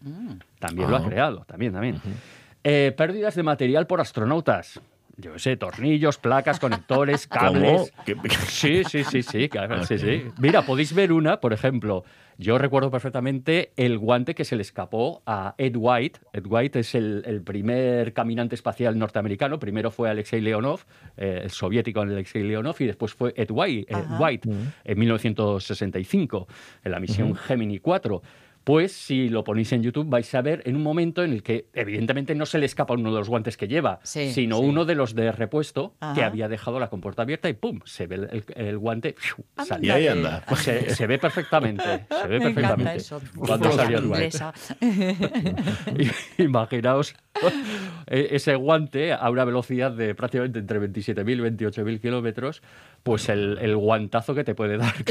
También 0.58 0.90
lo 0.90 0.96
ha 0.96 1.00
Ah. 1.00 1.04
creado, 1.08 1.44
también, 1.46 1.72
también. 1.72 2.00
Eh, 2.64 2.92
pérdidas 2.96 3.34
de 3.36 3.42
material 3.42 3.86
por 3.86 4.00
astronautas. 4.00 4.80
Yo 5.16 5.32
qué 5.32 5.38
sé, 5.38 5.56
tornillos, 5.56 6.18
placas, 6.18 6.58
conectores, 6.60 7.26
cables. 7.28 7.92
¿Cómo? 8.04 8.04
¿Qué- 8.04 8.16
Sí, 8.48 8.82
sí, 8.84 9.04
sí, 9.04 9.22
sí, 9.22 9.48
claro, 9.48 9.82
sí, 9.86 9.96
sí. 9.98 10.24
Mira, 10.38 10.62
podéis 10.62 10.92
ver 10.92 11.12
una, 11.12 11.40
por 11.40 11.52
ejemplo, 11.54 12.04
yo 12.38 12.58
recuerdo 12.58 12.90
perfectamente 12.90 13.72
el 13.76 13.98
guante 13.98 14.34
que 14.34 14.44
se 14.44 14.56
le 14.56 14.62
escapó 14.62 15.22
a 15.26 15.54
Ed 15.56 15.74
White. 15.76 16.20
Ed 16.32 16.44
White 16.46 16.80
es 16.80 16.94
el, 16.94 17.22
el 17.26 17.42
primer 17.42 18.12
caminante 18.12 18.54
espacial 18.54 18.98
norteamericano. 18.98 19.58
Primero 19.58 19.90
fue 19.90 20.10
Alexei 20.10 20.40
Leonov, 20.40 20.80
eh, 21.16 21.40
el 21.44 21.50
soviético 21.50 22.00
Alexei 22.00 22.42
Leonov, 22.42 22.76
y 22.80 22.86
después 22.86 23.14
fue 23.14 23.32
Ed 23.36 23.50
White. 23.50 23.94
White 24.18 24.48
en 24.84 24.98
1965, 24.98 26.46
en 26.84 26.92
la 26.92 27.00
misión 27.00 27.34
Gemini 27.34 27.78
4. 27.78 28.22
Pues 28.66 28.90
si 28.90 29.28
lo 29.28 29.44
ponéis 29.44 29.70
en 29.72 29.84
YouTube 29.84 30.08
vais 30.08 30.34
a 30.34 30.42
ver 30.42 30.60
en 30.66 30.74
un 30.74 30.82
momento 30.82 31.22
en 31.22 31.32
el 31.32 31.44
que 31.44 31.66
evidentemente 31.72 32.34
no 32.34 32.46
se 32.46 32.58
le 32.58 32.66
escapa 32.66 32.94
uno 32.94 33.12
de 33.12 33.18
los 33.20 33.28
guantes 33.28 33.56
que 33.56 33.68
lleva, 33.68 34.00
Sí, 34.02 34.32
sino 34.32 34.58
sí. 34.58 34.64
uno 34.64 34.84
de 34.84 34.96
los 34.96 35.14
de 35.14 35.30
repuesto 35.30 35.94
que 36.16 36.24
había 36.24 36.48
dejado 36.48 36.80
la 36.80 36.88
compuerta 36.88 37.22
abierta 37.22 37.48
y 37.48 37.52
pum, 37.52 37.78
se 37.84 38.08
ve 38.08 38.16
el, 38.16 38.24
el- 38.32 38.44
el 38.56 38.76
guante 38.78 39.14
salir. 39.64 39.86
Y 39.86 39.90
ahí 39.90 40.08
anda. 40.08 40.42
Se, 40.56 40.90
se 40.96 41.06
ve 41.06 41.16
perfectamente, 41.20 41.84
se 42.10 42.26
ve 42.26 42.38
Me 42.40 42.44
perfectamente. 42.46 42.96
eso. 42.96 43.20
Cuando 43.38 43.70
salió 43.70 43.98
el 43.98 44.06
guante. 44.08 44.30
Imaginaos 46.38 47.14
e- 48.08 48.28
ese 48.32 48.56
guante 48.56 49.12
a 49.12 49.30
una 49.30 49.44
velocidad 49.44 49.92
de 49.92 50.16
prácticamente 50.16 50.58
entre 50.58 50.80
27.000 50.80 51.30
y 51.30 51.64
28.000 51.66 52.00
kilómetros, 52.00 52.62
pues 53.04 53.28
el, 53.28 53.58
el 53.60 53.76
guantazo 53.76 54.34
que 54.34 54.42
te 54.42 54.56
puede 54.56 54.76
dar. 54.76 54.92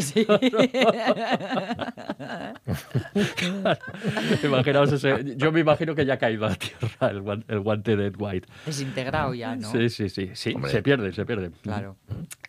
Imaginaos 4.44 4.92
ese- 4.92 5.36
Yo 5.38 5.52
me 5.52 5.60
imagino 5.62 5.96
que 5.96 6.06
ya 6.06 6.16
ha 6.16 6.18
caído 6.18 6.46
a 6.46 6.56
tierra 6.56 7.10
el, 7.10 7.22
guan- 7.22 7.46
el 7.48 7.60
guante 7.60 7.96
de 7.96 8.08
Ed 8.08 8.16
White. 8.18 8.48
Desintegrado 8.66 9.34
ya, 9.34 9.56
¿no? 9.56 9.72
Sí, 9.72 9.90
sí, 9.90 10.10
sí, 10.10 10.32
sí. 10.34 10.54
Hombre. 10.54 10.72
Se 10.72 10.82
pierde, 10.82 11.12
se 11.14 11.26
pierde. 11.26 11.52
Claro. 11.62 11.98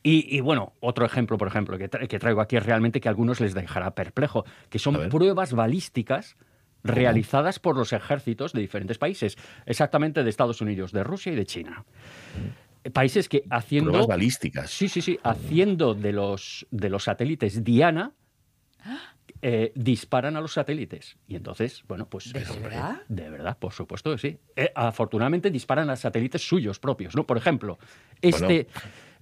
Y, 0.02 0.36
y, 0.36 0.40
bueno, 0.40 0.72
otro 0.80 1.04
ejemplo, 1.06 1.38
por 1.38 1.48
ejemplo, 1.48 1.78
que, 1.78 1.90
tra- 1.90 2.06
que 2.06 2.18
traigo 2.18 2.40
aquí 2.40 2.56
es 2.56 2.64
realmente 2.66 3.00
que 3.00 3.08
a 3.08 3.10
algunos 3.10 3.40
les 3.40 3.54
dejará 3.54 3.92
perplejo, 3.94 4.44
que 4.70 4.78
son 4.78 5.08
pruebas 5.08 5.52
balísticas 5.52 6.36
realizadas 6.84 7.58
por 7.58 7.76
los 7.76 7.92
ejércitos 7.92 8.52
de 8.52 8.60
diferentes 8.60 8.96
países, 8.98 9.36
exactamente 9.64 10.22
de 10.22 10.30
Estados 10.30 10.60
Unidos, 10.60 10.92
de 10.92 11.02
Rusia 11.02 11.32
y 11.32 11.36
de 11.36 11.44
China. 11.44 11.84
Países 12.92 13.28
que 13.28 13.42
haciendo... 13.50 13.90
Pruebas 13.90 14.06
balísticas. 14.06 14.70
Sí, 14.70 14.88
sí, 14.88 15.00
sí, 15.02 15.18
haciendo 15.24 15.94
de 15.94 16.12
los, 16.12 16.64
de 16.70 16.88
los 16.88 17.02
satélites 17.02 17.64
Diana, 17.64 18.12
eh, 19.48 19.70
disparan 19.76 20.34
a 20.36 20.40
los 20.40 20.54
satélites. 20.54 21.16
Y 21.28 21.36
entonces, 21.36 21.84
bueno, 21.86 22.08
pues... 22.08 22.32
¿De 22.32 22.40
hombre, 22.50 22.70
verdad? 22.70 23.02
De 23.08 23.30
verdad, 23.30 23.56
por 23.56 23.72
supuesto 23.72 24.10
que 24.10 24.18
sí. 24.18 24.38
Eh, 24.56 24.72
afortunadamente 24.74 25.52
disparan 25.52 25.88
a 25.88 25.94
satélites 25.94 26.42
suyos 26.42 26.80
propios, 26.80 27.14
¿no? 27.14 27.24
Por 27.24 27.36
ejemplo, 27.36 27.78
este... 28.20 28.66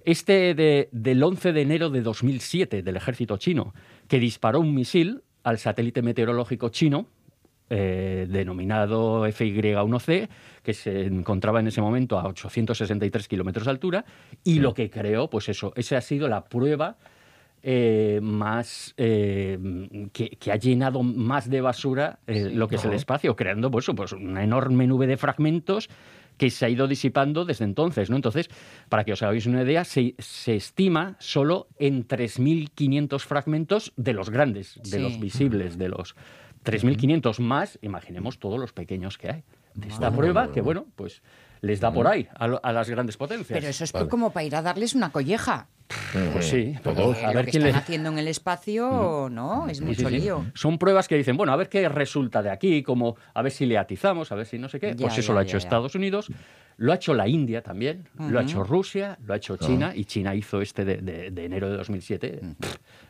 Este 0.03 0.53
de- 0.53 0.87
del 0.91 1.23
11 1.23 1.51
de 1.51 1.61
enero 1.61 1.89
de 1.89 2.01
2007 2.01 2.83
del 2.83 2.95
ejército 2.95 3.37
chino, 3.37 3.73
que 4.07 4.19
disparó 4.19 4.59
un 4.59 4.73
misil 4.73 5.23
al 5.43 5.57
satélite 5.57 6.03
meteorológico 6.03 6.69
chino, 6.69 7.07
eh, 7.71 8.27
denominado 8.29 9.25
FY1C, 9.27 10.27
que 10.61 10.73
se 10.75 11.05
encontraba 11.05 11.59
en 11.59 11.67
ese 11.67 11.81
momento 11.81 12.19
a 12.19 12.27
863 12.27 13.27
kilómetros 13.27 13.65
de 13.65 13.71
altura, 13.71 14.05
y 14.43 14.59
lo 14.59 14.73
que 14.75 14.91
creó, 14.91 15.27
pues 15.29 15.49
eso, 15.49 15.73
esa 15.75 15.97
ha 15.97 16.01
sido 16.01 16.27
la 16.27 16.45
prueba 16.45 16.97
eh, 17.63 18.19
más 18.21 18.93
eh, 18.97 19.57
que, 20.13 20.51
ha 20.51 20.55
llenado 20.55 21.01
más 21.03 21.49
de 21.49 21.61
basura 21.61 22.19
lo 22.27 22.67
que 22.67 22.75
es 22.75 22.85
el 22.85 22.93
espacio, 22.93 23.35
creando 23.35 23.71
pues, 23.71 23.87
pues, 23.95 24.11
una 24.11 24.43
enorme 24.43 24.87
nube 24.87 25.07
de 25.07 25.17
fragmentos 25.17 25.89
que 26.37 26.49
se 26.49 26.65
ha 26.65 26.69
ido 26.69 26.87
disipando 26.87 27.45
desde 27.45 27.65
entonces. 27.65 28.09
¿no? 28.09 28.15
Entonces, 28.15 28.49
para 28.89 29.03
que 29.03 29.13
os 29.13 29.23
hagáis 29.23 29.45
una 29.45 29.63
idea, 29.63 29.83
se, 29.83 30.15
estima 30.17 31.15
solo 31.19 31.67
en 31.79 32.07
3.500 32.07 33.19
fragmentos 33.21 33.93
de 33.95 34.13
los 34.13 34.29
grandes, 34.29 34.79
de 34.83 34.99
los 34.99 35.19
visibles, 35.19 35.77
de 35.77 35.89
los 35.89 36.15
3.500 36.65 37.39
más, 37.39 37.79
imaginemos 37.81 38.39
todos 38.39 38.59
los 38.59 38.73
pequeños 38.73 39.17
que 39.17 39.29
hay. 39.29 39.43
De 39.75 39.89
esta 39.89 40.09
prueba, 40.09 40.51
que 40.53 40.61
bueno, 40.61 40.85
pues 40.95 41.21
les 41.59 41.81
da 41.81 41.91
por 41.91 42.07
ahí 42.07 42.27
a, 42.35 42.71
las 42.71 42.89
grandes 42.89 43.17
potencias. 43.17 43.57
Pero 43.59 43.67
eso 43.67 43.83
es 43.83 43.91
como 43.91 44.31
para 44.31 44.45
ir 44.45 44.55
a 44.55 44.61
darles 44.61 44.95
una 44.95 45.11
colleja. 45.11 45.67
Pues 46.33 46.47
sí, 46.47 46.75
todos. 46.83 47.17
A 47.23 47.27
ver 47.27 47.45
lo 47.45 47.51
que 47.51 47.57
están 47.57 47.75
haciendo 47.75 48.09
en 48.09 48.17
el 48.17 48.27
espacio, 48.27 49.29
¿no? 49.31 49.67
Es 49.67 49.81
mucho 49.81 50.09
lío. 50.09 50.45
Son 50.53 50.77
pruebas 50.77 51.07
que 51.07 51.15
dicen, 51.15 51.37
bueno, 51.37 51.53
a 51.53 51.55
ver 51.55 51.69
qué 51.69 51.87
resulta 51.89 52.41
de 52.41 52.49
aquí, 52.49 52.83
como 52.83 53.15
a 53.33 53.41
ver 53.41 53.51
si 53.51 53.65
le 53.65 53.77
atizamos, 53.77 54.31
a 54.31 54.35
ver 54.35 54.45
si 54.45 54.57
no 54.57 54.69
sé 54.69 54.79
qué. 54.79 54.95
pues 54.95 55.17
eso 55.17 55.33
lo 55.33 55.39
ha 55.39 55.43
hecho 55.43 55.57
Estados 55.57 55.95
Unidos. 55.95 56.29
Lo 56.77 56.91
ha 56.91 56.95
hecho 56.95 57.13
la 57.13 57.27
India 57.27 57.61
también, 57.61 58.09
lo 58.17 58.37
ha 58.37 58.43
hecho 58.43 58.61
Rusia, 58.61 59.17
lo 59.25 59.33
ha 59.33 59.37
hecho 59.37 59.55
China, 59.55 59.93
y 59.95 60.03
China 60.03 60.35
hizo 60.35 60.59
este 60.59 60.83
de, 60.83 61.27
enero 61.27 61.69
de 61.69 61.77
2007, 61.77 62.41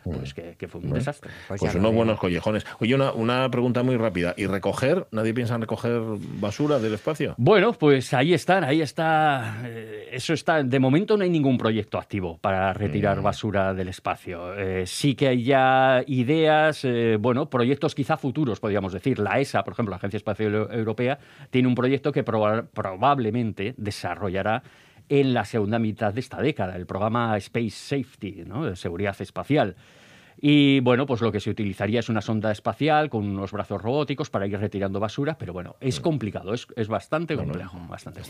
pues 0.03 0.36
que, 0.36 0.67
fue 0.67 0.82
un 0.82 0.91
desastre. 0.91 1.32
Pues, 1.48 1.62
pues 1.62 1.74
unos 1.74 1.94
buenos 1.94 2.20
collejones. 2.20 2.63
Oye, 2.79 2.94
una, 2.94 3.12
una, 3.13 3.50
pregunta 3.50 3.82
muy 3.82 3.98
rápida. 3.98 4.36
¿Y 4.38 4.46
recoger? 4.46 5.08
¿Nadie 5.12 5.34
piensa 5.34 5.55
en 5.55 5.62
recoger 5.62 6.00
basura 6.39 6.77
del 6.77 6.94
espacio? 6.94 7.34
Bueno, 7.38 7.74
pues 7.74 8.13
ahí 8.13 8.36
están, 8.36 8.63
ahí 8.63 8.82
está. 8.82 9.62
Eh, 9.63 10.10
eso 10.12 10.34
está. 10.34 10.62
De 10.62 10.79
momento 10.79 11.17
no 11.17 11.24
hay 11.24 11.29
ningún 11.32 11.58
proyecto 11.58 11.98
activo 11.98 12.38
para 12.38 12.64
retirar 12.74 13.19
mm. 13.19 13.24
basura 13.24 13.74
del 13.74 13.89
espacio. 13.89 14.53
Eh, 14.57 14.86
sí 14.86 15.15
que 15.15 15.27
hay 15.27 15.43
ya 15.43 16.03
ideas, 16.07 16.84
eh, 16.86 17.17
bueno, 17.19 17.50
proyectos 17.50 17.95
quizá 17.95 18.17
futuros, 18.17 18.60
podríamos 18.60 18.93
decir. 18.93 19.19
La 19.19 19.39
ESA, 19.39 19.63
por 19.63 19.74
ejemplo, 19.74 19.91
la 19.91 19.98
Agencia 19.98 20.17
Espacial 20.17 20.67
Europea, 20.72 21.19
tiene 21.50 21.67
un 21.67 21.75
proyecto 21.75 22.12
que 22.12 22.24
probablemente 22.24 23.74
desarrollará 23.77 24.63
en 25.10 25.34
la 25.34 25.45
segunda 25.45 25.79
mitad 25.79 26.13
de 26.13 26.19
esta 26.19 26.41
década, 26.41 26.75
el 26.75 26.86
programa 26.86 27.38
Space 27.38 27.69
Safety, 27.72 28.43
¿no? 28.45 28.65
de 28.65 28.75
seguridad 28.75 29.15
espacial. 29.19 29.75
Y 30.39 30.80
bueno, 30.82 31.06
pues 31.06 31.22
lo 31.22 31.32
que 31.32 31.39
se 31.39 31.50
utilizaría 31.50 32.00
es 32.00 32.10
una 32.10 32.22
sonda 32.22 32.51
espacial 32.51 33.10
con 33.10 33.25
unos 33.25 33.51
brazos 33.51 33.82
robóticos 33.82 34.30
para 34.30 34.48
ir 34.48 34.58
retirando 34.60 35.00
basura, 35.00 35.38
pero 35.38 35.54
bueno, 35.54 35.75
es 35.80 36.00
complicado, 36.00 36.54
es, 36.54 36.88
bastante 36.88 37.36
complejo. 37.36 37.80
bastante 37.88 38.22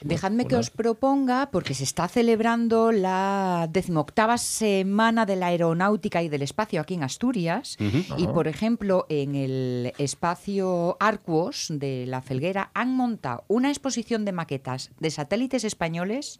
Dejadme 0.00 0.46
que 0.46 0.56
os 0.56 0.70
proponga, 0.70 1.50
porque 1.50 1.74
se 1.74 1.84
está 1.84 2.08
celebrando 2.08 2.92
la 2.92 3.68
decimoctava 3.70 4.38
semana 4.38 5.26
de 5.26 5.36
la 5.36 5.46
aeronáutica 5.46 6.22
y 6.22 6.28
del 6.28 6.42
espacio 6.42 6.80
aquí 6.80 6.94
en 6.94 7.02
Asturias, 7.02 7.76
y 8.16 8.26
por 8.28 8.48
ejemplo, 8.48 9.06
en 9.08 9.34
el 9.34 9.92
espacio 9.98 10.96
Arcuos 11.00 11.66
de 11.70 12.06
la 12.06 12.22
Felguera 12.22 12.70
han 12.74 12.94
montado 12.96 13.44
una 13.48 13.68
exposición 13.68 14.24
de 14.24 14.32
maquetas 14.32 14.90
de 15.00 15.10
satélites 15.10 15.64
españoles 15.64 16.38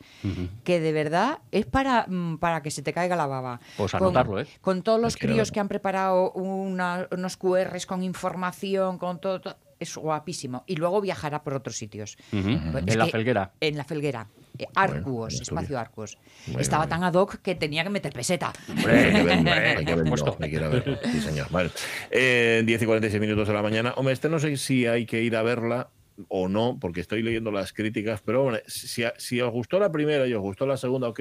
que 0.65 0.81
de 0.81 0.93
verdad 0.93 1.39
es 1.53 1.67
para, 1.67 2.07
mm, 2.09 2.39
para 2.39 2.63
que 2.63 2.71
se 2.71 2.83
te 2.83 2.93
caiga 2.93 3.17
la 3.17 3.27
baba. 3.27 3.61
Pues 3.77 3.95
anotarlo, 3.95 4.41
¿eh? 4.41 4.47
Todos 4.85 5.01
los 5.01 5.17
críos 5.17 5.51
que 5.51 5.61
han 5.61 5.69
preparado 5.69 6.31
unos 6.33 7.37
QRs 7.37 7.87
con 7.87 8.03
información, 8.03 8.99
con 8.99 9.21
todo, 9.21 9.41
es 9.79 9.97
guapísimo. 9.97 10.65
Y 10.67 10.77
luego 10.77 11.01
viajará 11.01 11.43
por 11.43 11.55
otros 11.55 11.77
sitios. 11.77 12.17
Pues 12.31 12.45
en 12.87 12.99
la 12.99 13.07
Felguera. 13.07 13.53
En 13.61 13.77
la 13.77 13.85
Felguera. 13.85 14.29
Eh, 14.59 14.67
Arcuos, 14.75 15.41
espacio 15.41 15.79
Arcuos. 15.79 16.19
Estaba 16.59 16.87
tan 16.87 17.03
ad 17.03 17.15
hoc 17.15 17.39
que 17.39 17.55
tenía 17.55 17.83
que 17.83 17.91
meter 17.91 18.13
peseta. 18.13 18.53
Hombre, 18.69 18.93
hay 18.93 19.13
que 19.13 19.23
ver, 19.23 19.39
hay 19.79 19.85
que 19.85 19.95
verlo, 19.97 20.37
hay 20.39 20.51
que 20.51 20.57
ir 20.57 20.63
a 20.63 20.69
verlo. 20.69 20.99
Sí, 21.05 21.21
señor. 21.21 21.51
Vale. 21.51 21.71
Eh, 22.11 22.63
10 22.65 22.83
y 22.83 22.87
46 22.87 23.21
minutos 23.21 23.49
de 23.49 23.55
la 23.55 23.63
mañana. 23.63 23.95
Hombre, 23.97 24.15
este 24.15 24.29
no 24.29 24.39
sé 24.39 24.57
si 24.57 24.87
hay 24.87 25.07
que 25.07 25.23
ir 25.23 25.37
a 25.37 25.43
verla 25.43 25.91
o 26.29 26.49
no, 26.49 26.79
porque 26.81 27.01
estoy 27.01 27.23
leyendo 27.23 27.51
las 27.51 27.73
críticas, 27.73 28.23
pero 28.25 28.45
bueno, 28.45 28.59
si, 28.69 29.03
si 29.19 29.41
os 29.41 29.51
gustó 29.51 29.81
la 29.81 29.91
primera 29.91 30.27
y 30.29 30.35
os 30.35 30.41
gustó 30.41 30.65
la 30.65 30.77
segunda, 30.77 31.13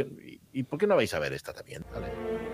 ¿y 0.51 0.63
por 0.63 0.77
qué 0.77 0.86
no 0.86 0.96
vais 0.96 1.12
a 1.15 1.20
ver 1.20 1.34
esta 1.34 1.51
también? 1.51 1.84
Vale. 1.91 2.52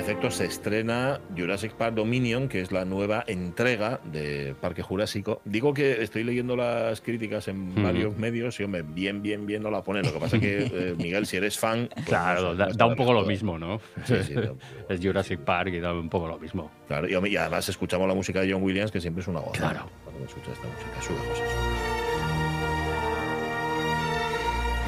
Efecto 0.00 0.30
se 0.30 0.46
estrena 0.46 1.20
Jurassic 1.36 1.72
Park 1.72 1.94
Dominion, 1.94 2.48
que 2.48 2.60
es 2.60 2.72
la 2.72 2.84
nueva 2.84 3.22
entrega 3.26 4.00
de 4.04 4.54
Parque 4.60 4.82
Jurásico. 4.82 5.42
Digo 5.44 5.74
que 5.74 6.02
estoy 6.02 6.24
leyendo 6.24 6.56
las 6.56 7.00
críticas 7.00 7.48
en 7.48 7.82
varios 7.82 8.16
medios 8.16 8.58
y, 8.58 8.64
hombre, 8.64 8.82
bien, 8.82 9.22
bien, 9.22 9.46
bien 9.46 9.62
no 9.62 9.70
la 9.70 9.82
ponen. 9.82 10.04
Lo 10.04 10.14
que 10.14 10.18
pasa 10.18 10.36
es 10.36 10.42
que, 10.42 10.58
eh, 10.72 10.94
Miguel, 10.96 11.26
si 11.26 11.36
eres 11.36 11.58
fan... 11.58 11.88
Pues 11.92 12.06
claro, 12.06 12.54
da, 12.56 12.86
un 12.86 12.96
poco 12.96 13.12
lo 13.14 13.24
mismo, 13.24 13.58
¿no? 13.58 13.80
Sí, 14.04 14.16
sí. 14.26 14.34
es 14.88 15.00
Jurassic 15.00 15.40
Park 15.40 15.74
y 15.74 15.80
da 15.80 15.92
un 15.92 16.08
poco 16.08 16.26
lo 16.26 16.38
mismo. 16.38 16.70
Claro, 16.88 17.08
y, 17.08 17.36
además 17.36 17.68
escuchamos 17.68 18.08
la 18.08 18.14
música 18.14 18.40
de 18.40 18.52
John 18.52 18.62
Williams, 18.62 18.90
que 18.90 19.00
siempre 19.00 19.22
es 19.22 19.28
una 19.28 19.40
voz. 19.40 19.52
Claro. 19.52 19.86
Cuando 20.04 20.24
escuchas 20.24 20.54
esta 20.54 20.66
música, 20.66 21.02
sube 21.02 21.28
cosas. 21.28 21.79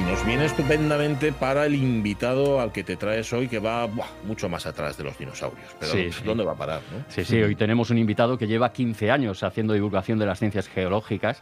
Y 0.02 0.04
nos 0.04 0.26
viene 0.26 0.46
estupendamente 0.46 1.32
para 1.32 1.64
el 1.64 1.76
invitado 1.76 2.60
al 2.60 2.72
que 2.72 2.82
te 2.82 2.96
traes 2.96 3.32
hoy, 3.32 3.46
que 3.46 3.60
va 3.60 3.88
mucho 4.24 4.48
más 4.48 4.66
atrás 4.66 4.96
de 4.96 5.04
los 5.04 5.16
dinosaurios. 5.16 5.68
Pero 5.78 5.92
¿dónde 6.24 6.44
va 6.44 6.52
a 6.52 6.56
parar? 6.56 6.80
Sí, 7.08 7.24
sí, 7.24 7.40
hoy 7.40 7.54
tenemos 7.54 7.90
un 7.90 7.98
invitado 7.98 8.36
que 8.36 8.48
lleva 8.48 8.72
15 8.72 9.12
años 9.12 9.44
haciendo 9.44 9.74
divulgación 9.74 10.18
de 10.18 10.26
las 10.26 10.40
ciencias 10.40 10.66
geológicas, 10.66 11.40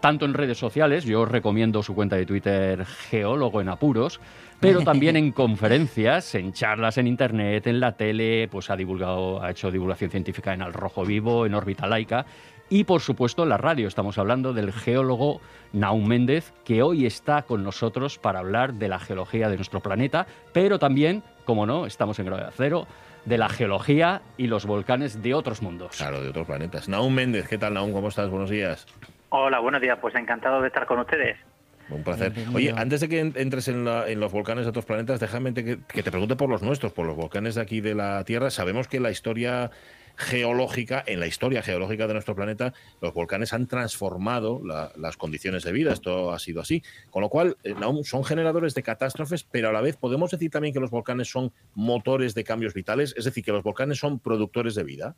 tanto 0.00 0.26
en 0.26 0.34
redes 0.34 0.58
sociales, 0.58 1.04
yo 1.04 1.22
os 1.22 1.30
recomiendo 1.30 1.82
su 1.82 1.94
cuenta 1.94 2.16
de 2.16 2.26
Twitter 2.26 2.84
Geólogo 2.84 3.60
en 3.62 3.68
Apuros, 3.70 4.20
pero 4.60 4.80
también 4.84 5.16
en 5.16 5.32
conferencias, 5.32 6.34
en 6.34 6.52
charlas 6.52 6.98
en 6.98 7.06
internet, 7.06 7.66
en 7.66 7.80
la 7.80 7.92
tele, 7.92 8.46
pues 8.48 8.68
ha 8.68 8.76
divulgado, 8.76 9.42
ha 9.42 9.52
hecho 9.52 9.70
divulgación 9.70 10.10
científica 10.10 10.52
en 10.52 10.60
Al 10.60 10.74
Rojo 10.74 11.04
Vivo, 11.04 11.46
en 11.46 11.54
Órbita 11.54 11.86
Laica 11.86 12.26
y 12.72 12.84
por 12.84 13.02
supuesto 13.02 13.44
la 13.44 13.58
radio. 13.58 13.86
Estamos 13.86 14.16
hablando 14.16 14.54
del 14.54 14.72
geólogo 14.72 15.42
Naum 15.74 16.08
Méndez, 16.08 16.54
que 16.64 16.82
hoy 16.82 17.04
está 17.04 17.42
con 17.42 17.62
nosotros 17.62 18.18
para 18.18 18.38
hablar 18.38 18.72
de 18.72 18.88
la 18.88 18.98
geología 18.98 19.50
de 19.50 19.56
nuestro 19.56 19.80
planeta, 19.80 20.26
pero 20.54 20.78
también, 20.78 21.22
como 21.44 21.66
no, 21.66 21.84
estamos 21.84 22.18
en 22.18 22.26
Grado 22.26 22.50
Cero, 22.56 22.86
de 23.26 23.36
la 23.36 23.50
geología 23.50 24.22
y 24.38 24.46
los 24.46 24.64
volcanes 24.64 25.22
de 25.22 25.34
otros 25.34 25.60
mundos. 25.60 25.98
Claro, 25.98 26.22
de 26.22 26.30
otros 26.30 26.46
planetas. 26.46 26.88
Naum 26.88 27.12
Méndez, 27.12 27.46
¿qué 27.46 27.58
tal 27.58 27.74
Naum? 27.74 27.92
¿Cómo 27.92 28.08
estás? 28.08 28.30
Buenos 28.30 28.48
días. 28.48 28.86
Hola, 29.28 29.58
buenos 29.58 29.82
días. 29.82 29.98
Pues 30.00 30.14
encantado 30.14 30.62
de 30.62 30.68
estar 30.68 30.86
con 30.86 30.98
ustedes. 30.98 31.36
Un 31.90 32.02
placer. 32.02 32.32
Oye, 32.54 32.72
antes 32.74 33.02
de 33.02 33.08
que 33.10 33.20
entres 33.20 33.68
en, 33.68 33.84
los 33.84 34.32
volcanes 34.32 34.64
de 34.64 34.70
otros 34.70 34.86
planetas, 34.86 35.20
déjame 35.20 35.52
que, 35.52 35.80
que, 35.86 36.02
te 36.02 36.10
pregunte 36.10 36.36
por 36.36 36.48
los 36.48 36.62
nuestros, 36.62 36.92
por 36.92 37.04
los 37.04 37.16
volcanes 37.16 37.56
de 37.56 37.60
aquí 37.60 37.82
de 37.82 37.94
la 37.94 38.24
Tierra. 38.24 38.48
Sabemos 38.48 38.88
que 38.88 38.98
la 38.98 39.10
historia 39.10 39.70
geológica, 40.16 41.02
en 41.06 41.20
la 41.20 41.26
historia 41.26 41.62
geológica 41.62 42.06
de 42.06 42.14
nuestro 42.14 42.34
planeta, 42.34 42.72
los 43.00 43.12
volcanes 43.14 43.52
han 43.52 43.66
transformado 43.66 44.60
las 44.96 45.16
condiciones 45.16 45.64
de 45.64 45.72
vida. 45.72 45.92
Esto 45.92 46.32
ha 46.32 46.38
sido 46.38 46.60
así. 46.60 46.82
Con 47.10 47.22
lo 47.22 47.28
cual, 47.28 47.56
eh, 47.64 47.74
son 48.04 48.24
generadores 48.24 48.74
de 48.74 48.82
catástrofes, 48.82 49.44
pero 49.44 49.68
a 49.68 49.72
la 49.72 49.80
vez 49.80 49.96
podemos 49.96 50.30
decir 50.30 50.50
también 50.50 50.74
que 50.74 50.80
los 50.80 50.90
volcanes 50.90 51.30
son 51.30 51.52
motores 51.74 52.34
de 52.34 52.44
cambios 52.44 52.74
vitales, 52.74 53.14
es 53.16 53.24
decir, 53.24 53.44
que 53.44 53.52
los 53.52 53.62
volcanes 53.62 53.98
son 53.98 54.18
productores 54.18 54.74
de 54.74 54.84
vida. 54.84 55.16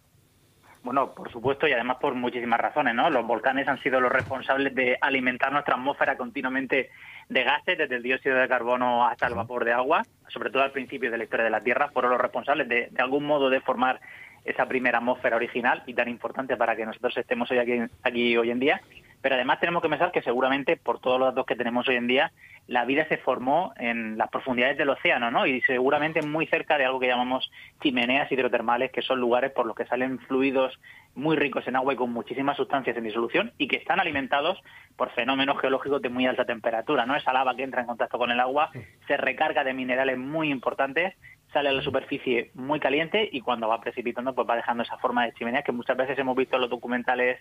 Bueno, 0.85 1.15
por 1.15 1.33
supuesto, 1.33 1.67
y 1.67 1.73
además 1.73 1.97
por 1.99 2.15
muchísimas 2.15 2.61
razones, 2.61 2.95
¿no? 2.95 3.09
Los 3.09 3.27
volcanes 3.27 3.67
han 3.67 3.83
sido 3.83 4.01
los 4.03 4.13
responsables 4.13 4.75
de 4.75 4.99
alimentar 5.01 5.51
nuestra 5.51 5.77
atmósfera 5.77 6.19
continuamente 6.19 6.91
de 7.31 7.43
gases, 7.43 7.79
desde 7.79 7.97
el 7.97 8.03
dióxido 8.03 8.37
de 8.37 8.47
carbono 8.47 9.07
hasta 9.07 9.27
el 9.27 9.35
vapor 9.35 9.65
de 9.65 9.73
agua, 9.73 10.03
sobre 10.29 10.51
todo 10.51 10.63
al 10.63 10.73
principio 10.73 11.11
de 11.11 11.17
la 11.17 11.25
historia 11.25 11.45
de 11.45 11.51
la 11.51 11.63
Tierra, 11.63 11.89
fueron 11.89 12.11
los 12.11 12.21
responsables 12.21 12.69
de, 12.69 12.89
de 12.91 13.03
algún 13.03 13.25
modo 13.25 13.49
de 13.49 13.63
formar 13.63 13.99
esa 14.45 14.67
primera 14.67 14.99
atmósfera 14.99 15.37
original 15.37 15.83
y 15.87 15.95
tan 15.95 16.09
importante 16.09 16.57
para 16.57 16.77
que 16.77 16.87
nosotros 16.87 17.17
estemos 17.17 17.51
hoy 17.51 17.59
aquí, 17.59 17.79
aquí 18.03 18.37
hoy 18.37 18.51
en 18.51 18.61
día. 18.61 18.81
Pero 19.23 19.37
además 19.37 19.59
tenemos 19.59 19.83
que 19.83 19.89
pensar 19.89 20.13
que 20.13 20.21
seguramente 20.21 20.77
por 20.77 21.01
todos 21.01 21.19
los 21.19 21.31
datos 21.31 21.47
que 21.47 21.57
tenemos 21.57 21.89
hoy 21.89 21.97
en 21.97 22.07
día, 22.07 22.31
la 22.67 22.85
vida 22.85 23.07
se 23.09 23.17
formó 23.17 23.73
en 23.79 24.19
las 24.19 24.29
profundidades 24.29 24.77
del 24.77 24.91
océano, 24.91 25.31
¿no? 25.31 25.47
Y 25.47 25.63
seguramente 25.63 26.21
muy 26.21 26.47
cerca 26.47 26.77
de 26.77 26.85
algo 26.85 27.01
que 27.01 27.07
llamamos 27.07 27.51
chimeneas 27.83 28.31
hidrotermales, 28.31 28.93
que 28.93 29.01
son 29.01 29.21
lugares 29.21 29.53
por 29.53 29.65
los 29.65 29.75
que 29.75 29.87
salen 29.87 30.19
fluidos 30.21 30.79
muy 31.15 31.37
ricos 31.37 31.67
en 31.67 31.77
agua 31.77 31.95
y 31.95 31.97
con 31.97 32.13
muchísimas 32.13 32.57
sustancias 32.57 32.97
en 32.99 33.05
disolución 33.05 33.53
y 33.57 33.69
que 33.69 33.77
están 33.77 33.99
alimentados 33.99 34.61
por 34.97 35.11
fenómenos 35.13 35.59
geológicos 35.61 36.03
de 36.03 36.09
muy 36.09 36.27
alta 36.27 36.45
temperatura, 36.45 37.07
¿no? 37.07 37.17
Esa 37.17 37.33
lava 37.33 37.57
que 37.57 37.63
entra 37.63 37.81
en 37.81 37.87
contacto 37.87 38.19
con 38.19 38.31
el 38.31 38.41
agua 38.41 38.71
se 39.07 39.17
recarga 39.17 39.65
de 39.65 39.73
minerales 39.73 40.19
muy 40.19 40.51
importantes 40.51 41.15
sale 41.55 41.71
a 41.71 41.73
la 41.73 41.83
superficie 41.83 42.51
muy 42.55 42.79
caliente 42.79 43.27
y 43.33 43.41
cuando 43.41 43.69
va 43.69 43.81
precipitando 43.81 44.35
pues 44.35 44.47
va 44.47 44.57
dejando 44.57 44.83
esa 44.83 44.99
forma 44.99 45.25
de 45.25 45.33
chimenea 45.33 45.63
que 45.63 45.73
muchas 45.73 45.97
veces 45.97 46.19
hemos 46.19 46.37
visto 46.37 46.57
en 46.57 46.63
los 46.63 46.71
documentales 46.71 47.39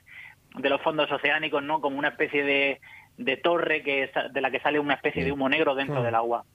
de 0.57 0.69
los 0.69 0.81
fondos 0.81 1.11
oceánicos, 1.11 1.61
¿no? 1.61 1.81
Como 1.81 1.99
una 1.99 2.09
especie 2.09 2.43
de, 2.43 2.79
de 3.17 3.37
torre 3.37 3.83
que 3.83 4.09
de 4.31 4.41
la 4.41 4.51
que 4.51 4.61
sale 4.61 4.79
una 4.79 4.93
especie 4.93 5.25
de 5.25 5.31
humo 5.31 5.49
negro 5.49 5.75
dentro 5.75 5.99
mm. 5.99 6.03
del 6.05 6.15
agua. 6.15 6.45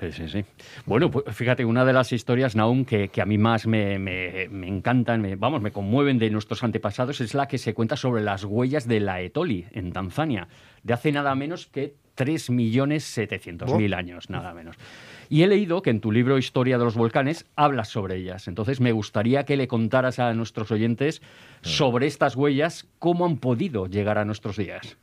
Sí, 0.00 0.12
sí, 0.12 0.28
sí. 0.28 0.44
Bueno, 0.86 1.10
pues 1.10 1.24
fíjate, 1.34 1.64
una 1.64 1.84
de 1.84 1.92
las 1.92 2.12
historias, 2.12 2.54
Naum, 2.54 2.84
que, 2.84 3.10
a 3.20 3.26
mí 3.26 3.38
más 3.38 3.66
me, 3.66 3.98
me, 3.98 4.44
encantan, 4.66 5.20
me, 5.20 5.36
vamos, 5.36 5.60
me 5.60 5.72
conmueven 5.72 6.18
de 6.18 6.30
nuestros 6.30 6.62
antepasados, 6.62 7.20
es 7.20 7.34
la 7.34 7.48
que 7.48 7.58
se 7.58 7.74
cuenta 7.74 7.96
sobre 7.96 8.22
las 8.22 8.44
huellas 8.44 8.86
de 8.86 9.00
la 9.00 9.20
Etoli 9.20 9.66
en 9.72 9.92
Tanzania, 9.92 10.48
de 10.82 10.94
hace 10.94 11.12
nada 11.12 11.34
menos 11.34 11.66
que 11.66 11.94
3.700.000 12.16 13.96
años, 13.96 14.30
nada 14.30 14.52
menos. 14.54 14.76
Y 15.32 15.44
he 15.44 15.46
leído 15.46 15.80
que 15.80 15.88
en 15.88 16.02
tu 16.02 16.12
libro 16.12 16.36
Historia 16.36 16.76
de 16.76 16.84
los 16.84 16.94
Volcanes 16.94 17.50
hablas 17.56 17.88
sobre 17.88 18.16
ellas. 18.16 18.48
Entonces 18.48 18.82
me 18.82 18.92
gustaría 18.92 19.44
que 19.44 19.56
le 19.56 19.66
contaras 19.66 20.18
a 20.18 20.34
nuestros 20.34 20.70
oyentes 20.70 21.22
sobre 21.62 22.06
estas 22.06 22.36
huellas, 22.36 22.86
cómo 22.98 23.24
han 23.24 23.38
podido 23.38 23.86
llegar 23.86 24.18
a 24.18 24.26
nuestros 24.26 24.58
días. 24.58 24.98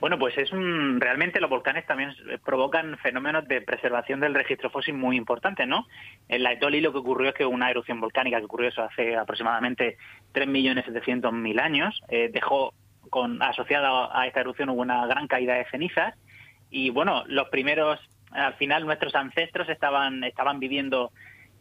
Bueno, 0.00 0.18
pues 0.18 0.36
es 0.36 0.50
un, 0.50 1.00
realmente 1.00 1.40
los 1.40 1.48
volcanes 1.48 1.86
también 1.86 2.12
provocan 2.44 2.98
fenómenos 2.98 3.46
de 3.46 3.60
preservación 3.60 4.18
del 4.18 4.34
registro 4.34 4.68
fósil 4.68 4.94
muy 4.94 5.16
importantes, 5.16 5.64
¿no? 5.68 5.86
En 6.28 6.42
la 6.42 6.54
Etoli 6.54 6.80
lo 6.80 6.90
que 6.90 6.98
ocurrió 6.98 7.28
es 7.28 7.36
que 7.36 7.46
una 7.46 7.70
erupción 7.70 8.00
volcánica 8.00 8.38
que 8.40 8.46
ocurrió 8.46 8.70
eso 8.70 8.82
hace 8.82 9.14
aproximadamente 9.14 9.96
3.700.000 10.34 11.60
años 11.60 12.02
eh, 12.08 12.30
dejó 12.32 12.74
con 13.10 13.40
asociada 13.44 14.10
a 14.12 14.26
esta 14.26 14.40
erupción 14.40 14.70
hubo 14.70 14.82
una 14.82 15.06
gran 15.06 15.28
caída 15.28 15.54
de 15.54 15.66
cenizas 15.66 16.16
y 16.68 16.90
bueno, 16.90 17.22
los 17.26 17.48
primeros 17.48 18.00
al 18.30 18.54
final 18.54 18.84
nuestros 18.86 19.14
ancestros 19.14 19.68
estaban, 19.68 20.24
estaban 20.24 20.60
viviendo 20.60 21.12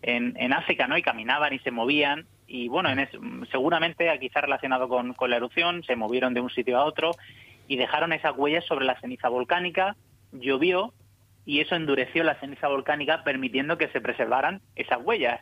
en, 0.01 0.35
en 0.37 0.53
África, 0.53 0.87
¿no? 0.87 0.97
Y 0.97 1.01
caminaban 1.01 1.53
y 1.53 1.59
se 1.59 1.71
movían. 1.71 2.25
Y 2.47 2.67
bueno, 2.67 2.89
en 2.89 3.07
seguramente 3.51 4.09
quizá 4.19 4.41
relacionado 4.41 4.87
con, 4.87 5.13
con 5.13 5.29
la 5.29 5.37
erupción, 5.37 5.83
se 5.83 5.95
movieron 5.95 6.33
de 6.33 6.41
un 6.41 6.49
sitio 6.49 6.79
a 6.79 6.85
otro 6.85 7.11
y 7.67 7.77
dejaron 7.77 8.13
esas 8.13 8.35
huellas 8.35 8.65
sobre 8.65 8.85
la 8.85 8.99
ceniza 8.99 9.29
volcánica, 9.29 9.95
llovió 10.31 10.93
y 11.45 11.61
eso 11.61 11.75
endureció 11.75 12.23
la 12.23 12.39
ceniza 12.39 12.67
volcánica 12.67 13.23
permitiendo 13.23 13.77
que 13.77 13.87
se 13.89 14.01
preservaran 14.01 14.61
esas 14.75 14.99
huellas. 15.03 15.39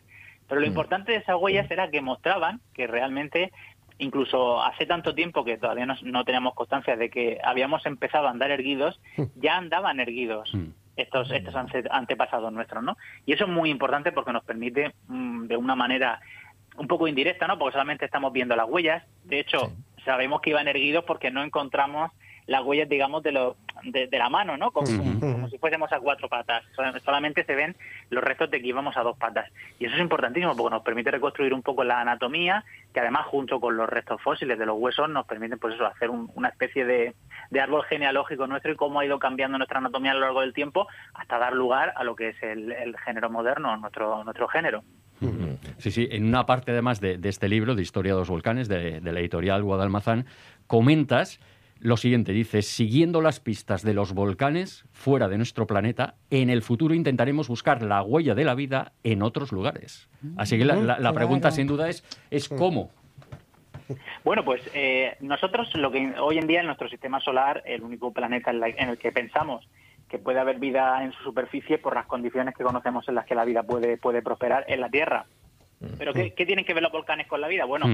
Pero 0.47 0.61
lo 0.61 0.67
mm. 0.67 0.69
importante 0.69 1.11
de 1.13 1.19
esas 1.19 1.37
huellas 1.37 1.69
era 1.71 1.89
que 1.89 2.01
mostraban 2.01 2.61
que 2.73 2.87
realmente, 2.87 3.51
incluso 3.97 4.61
hace 4.61 4.85
tanto 4.85 5.15
tiempo 5.15 5.43
que 5.43 5.57
todavía 5.57 5.85
no, 5.85 5.95
no 6.03 6.23
teníamos 6.25 6.53
constancia 6.53 6.95
de 6.95 7.09
que 7.09 7.39
habíamos 7.43 7.85
empezado 7.85 8.27
a 8.27 8.31
andar 8.31 8.51
erguidos, 8.51 8.99
mm. 9.15 9.23
ya 9.35 9.57
andaban 9.57 9.99
erguidos. 9.99 10.51
Mm 10.97 11.01
estos, 11.01 11.31
estos 11.31 11.55
antepasados 11.91 12.51
nuestros, 12.51 12.83
¿no? 12.83 12.97
Y 13.25 13.33
eso 13.33 13.45
es 13.45 13.49
muy 13.49 13.69
importante 13.69 14.11
porque 14.11 14.33
nos 14.33 14.43
permite, 14.43 14.93
mm, 15.07 15.45
de 15.45 15.55
una 15.55 15.75
manera 15.75 16.19
un 16.77 16.87
poco 16.87 17.07
indirecta, 17.07 17.47
¿no? 17.47 17.57
Porque 17.57 17.73
solamente 17.73 18.05
estamos 18.05 18.33
viendo 18.33 18.55
las 18.55 18.67
huellas. 18.67 19.03
De 19.23 19.39
hecho, 19.39 19.71
sabemos 20.03 20.41
que 20.41 20.51
iban 20.51 20.67
erguidos 20.67 21.03
porque 21.05 21.31
no 21.31 21.43
encontramos 21.43 22.11
las 22.47 22.63
huellas, 22.63 22.87
digamos, 22.87 23.21
de, 23.23 23.33
lo, 23.33 23.57
de, 23.83 24.09
la 24.11 24.29
mano, 24.29 24.57
¿no? 24.57 24.71
Como, 24.71 24.87
si 25.49 25.57
fuésemos 25.57 25.91
a 25.91 25.99
cuatro 25.99 26.29
patas. 26.29 26.63
Solamente 27.03 27.43
se 27.43 27.55
ven 27.55 27.75
los 28.09 28.23
restos 28.23 28.49
de 28.49 28.61
que 28.61 28.67
íbamos 28.67 28.95
a 28.95 29.03
dos 29.03 29.17
patas. 29.17 29.51
Y 29.79 29.85
eso 29.85 29.95
es 29.95 30.01
importantísimo 30.01 30.55
porque 30.55 30.73
nos 30.73 30.83
permite 30.83 31.11
reconstruir 31.11 31.53
un 31.53 31.61
poco 31.61 31.83
la 31.83 31.99
anatomía, 31.99 32.63
que 32.93 33.01
además, 33.01 33.25
junto 33.27 33.59
con 33.59 33.75
los 33.75 33.89
restos 33.89 34.21
fósiles 34.21 34.57
de 34.57 34.65
los 34.65 34.77
huesos, 34.79 35.09
nos 35.09 35.25
permiten, 35.25 35.59
pues 35.59 35.75
eso, 35.75 35.85
hacer 35.85 36.09
una 36.09 36.47
especie 36.47 36.85
de, 36.85 37.15
de, 37.49 37.59
árbol 37.59 37.83
genealógico 37.83 38.47
nuestro 38.47 38.71
y 38.71 38.75
cómo 38.75 39.01
ha 39.01 39.05
ido 39.05 39.19
cambiando 39.19 39.57
nuestra 39.57 39.79
anatomía 39.79 40.11
a 40.11 40.15
lo 40.15 40.21
largo 40.21 40.41
del 40.41 40.53
tiempo 40.53 40.87
hasta 41.13 41.37
dar 41.37 41.53
lugar 41.53 41.93
a 41.97 42.03
lo 42.05 42.15
que 42.15 42.29
es 42.29 42.41
el, 42.41 42.95
género 43.05 43.29
moderno, 43.29 43.75
nuestro, 43.75 44.23
nuestro 44.23 44.47
género. 44.47 44.83
Sí, 45.79 45.91
sí, 45.91 46.07
en 46.11 46.25
una 46.25 46.45
parte 46.45 46.71
además 46.71 47.01
de, 47.01 47.19
este 47.23 47.49
libro, 47.49 47.75
de 47.75 47.81
Historia 47.81 48.13
de 48.13 48.19
los 48.19 48.29
Volcanes, 48.29 48.67
de, 48.67 49.01
de 49.01 49.11
la 49.11 49.19
editorial 49.19 49.63
Guadalmazán, 49.63 50.25
comentas 50.67 51.39
lo 51.79 51.97
siguiente, 51.97 52.31
dice, 52.31 52.61
siguiendo 52.61 53.21
las 53.21 53.39
pistas 53.39 53.83
de 53.83 53.93
los 53.93 54.13
volcanes 54.13 54.85
fuera 54.91 55.27
de 55.27 55.37
nuestro 55.37 55.67
planeta, 55.67 56.15
en 56.29 56.49
el 56.49 56.61
futuro 56.61 56.93
intentaremos 56.93 57.47
buscar 57.47 57.83
la 57.83 58.01
huella 58.01 58.35
de 58.35 58.45
la 58.45 58.55
vida 58.55 58.93
en 59.03 59.21
otros 59.21 59.51
lugares. 59.51 60.09
Así 60.37 60.57
que 60.57 60.65
la, 60.65 61.13
pregunta 61.13 61.51
sin 61.51 61.67
duda 61.67 61.89
es, 61.89 62.03
es 62.31 62.49
cómo. 62.49 62.91
Bueno, 64.23 64.43
pues 64.43 64.61
eh, 64.73 65.15
nosotros 65.21 65.73
lo 65.75 65.91
que 65.91 66.13
hoy 66.19 66.37
en 66.37 66.47
día 66.47 66.59
en 66.59 66.65
nuestro 66.65 66.89
sistema 66.89 67.19
solar, 67.19 67.63
el 67.65 67.83
único 67.83 68.11
planeta 68.11 68.51
en, 68.51 68.89
el 68.89 68.97
que 68.97 69.11
pensamos 69.11 69.67
que 70.09 70.19
puede 70.19 70.39
haber 70.39 70.59
vida 70.59 71.03
en 71.03 71.11
su 71.13 71.23
superficie 71.23 71.77
por 71.77 71.95
las 71.95 72.05
condiciones 72.05 72.55
que 72.55 72.63
conocemos 72.63 73.07
en 73.07 73.15
las 73.15 73.25
que 73.25 73.35
la 73.35 73.45
vida 73.45 73.63
puede, 73.63 73.97
puede 73.97 74.21
prosperar 74.21 74.65
en 74.67 74.81
la 74.81 74.89
Tierra. 74.89 75.25
¿Pero 75.97 76.11
qué, 76.11 76.31
tienen 76.31 76.65
que 76.65 76.73
ver 76.73 76.81
los 76.81 76.91
volcanes 76.91 77.27
con 77.27 77.39
la 77.39 77.47
vida? 77.47 77.65
Bueno, 77.65 77.85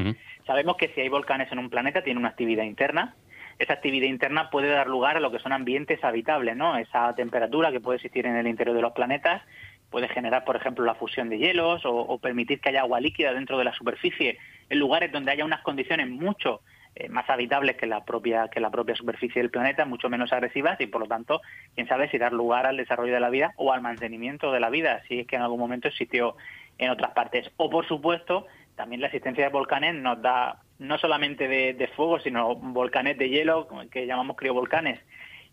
sabemos 0.47 0.77
que 0.77 0.87
si 0.89 1.01
hay 1.01 1.09
volcanes 1.09 1.51
en 1.51 1.59
un 1.59 1.69
planeta, 1.69 2.01
tiene 2.01 2.19
una 2.19 2.29
actividad 2.29 2.63
interna 2.63 3.15
esa 3.59 3.73
actividad 3.73 4.07
interna 4.07 4.49
puede 4.49 4.69
dar 4.69 4.87
lugar 4.87 5.17
a 5.17 5.19
lo 5.19 5.31
que 5.31 5.39
son 5.39 5.53
ambientes 5.53 6.03
habitables, 6.03 6.55
¿no? 6.55 6.77
Esa 6.77 7.13
temperatura 7.15 7.71
que 7.71 7.79
puede 7.79 7.97
existir 7.97 8.25
en 8.25 8.35
el 8.35 8.47
interior 8.47 8.75
de 8.75 8.81
los 8.81 8.93
planetas 8.93 9.41
puede 9.89 10.07
generar, 10.07 10.43
por 10.43 10.55
ejemplo, 10.55 10.83
la 10.85 10.95
fusión 10.95 11.29
de 11.29 11.37
hielos 11.37 11.83
o, 11.85 12.17
permitir 12.17 12.59
que 12.59 12.69
haya 12.69 12.81
agua 12.81 12.99
líquida 12.99 13.31
dentro 13.31 13.59
de 13.59 13.63
la 13.63 13.73
superficie 13.73 14.39
en 14.69 14.79
lugares 14.79 15.11
donde 15.11 15.31
haya 15.31 15.45
unas 15.45 15.61
condiciones 15.61 16.09
mucho 16.09 16.61
eh, 16.95 17.09
más 17.09 17.29
habitables 17.29 17.75
que 17.75 17.85
la 17.85 18.03
propia 18.03 18.47
que 18.47 18.59
la 18.59 18.71
propia 18.71 18.95
superficie 18.95 19.39
del 19.41 19.51
planeta, 19.51 19.85
mucho 19.85 20.09
menos 20.09 20.33
agresivas 20.33 20.81
y 20.81 20.87
por 20.87 21.01
lo 21.01 21.07
tanto, 21.07 21.41
quién 21.75 21.87
sabe 21.87 22.09
si 22.09 22.17
dar 22.17 22.33
lugar 22.33 22.65
al 22.65 22.77
desarrollo 22.77 23.13
de 23.13 23.19
la 23.19 23.29
vida 23.29 23.53
o 23.57 23.71
al 23.71 23.81
mantenimiento 23.81 24.51
de 24.51 24.59
la 24.59 24.71
vida, 24.71 25.03
si 25.07 25.19
es 25.19 25.27
que 25.27 25.35
en 25.35 25.43
algún 25.43 25.59
momento 25.59 25.87
existió 25.87 26.35
en 26.79 26.89
otras 26.89 27.11
partes. 27.11 27.51
O 27.57 27.69
por 27.69 27.87
supuesto, 27.87 28.47
también 28.75 29.01
la 29.01 29.07
existencia 29.07 29.45
de 29.45 29.51
volcanes 29.51 29.95
nos 29.95 30.21
da 30.21 30.59
no 30.79 30.97
solamente 30.97 31.47
de, 31.47 31.87
fuego, 31.95 32.19
sino 32.19 32.55
volcanes 32.55 33.17
de 33.17 33.29
hielo, 33.29 33.67
que 33.91 34.05
llamamos 34.05 34.35
criovolcanes, 34.35 34.99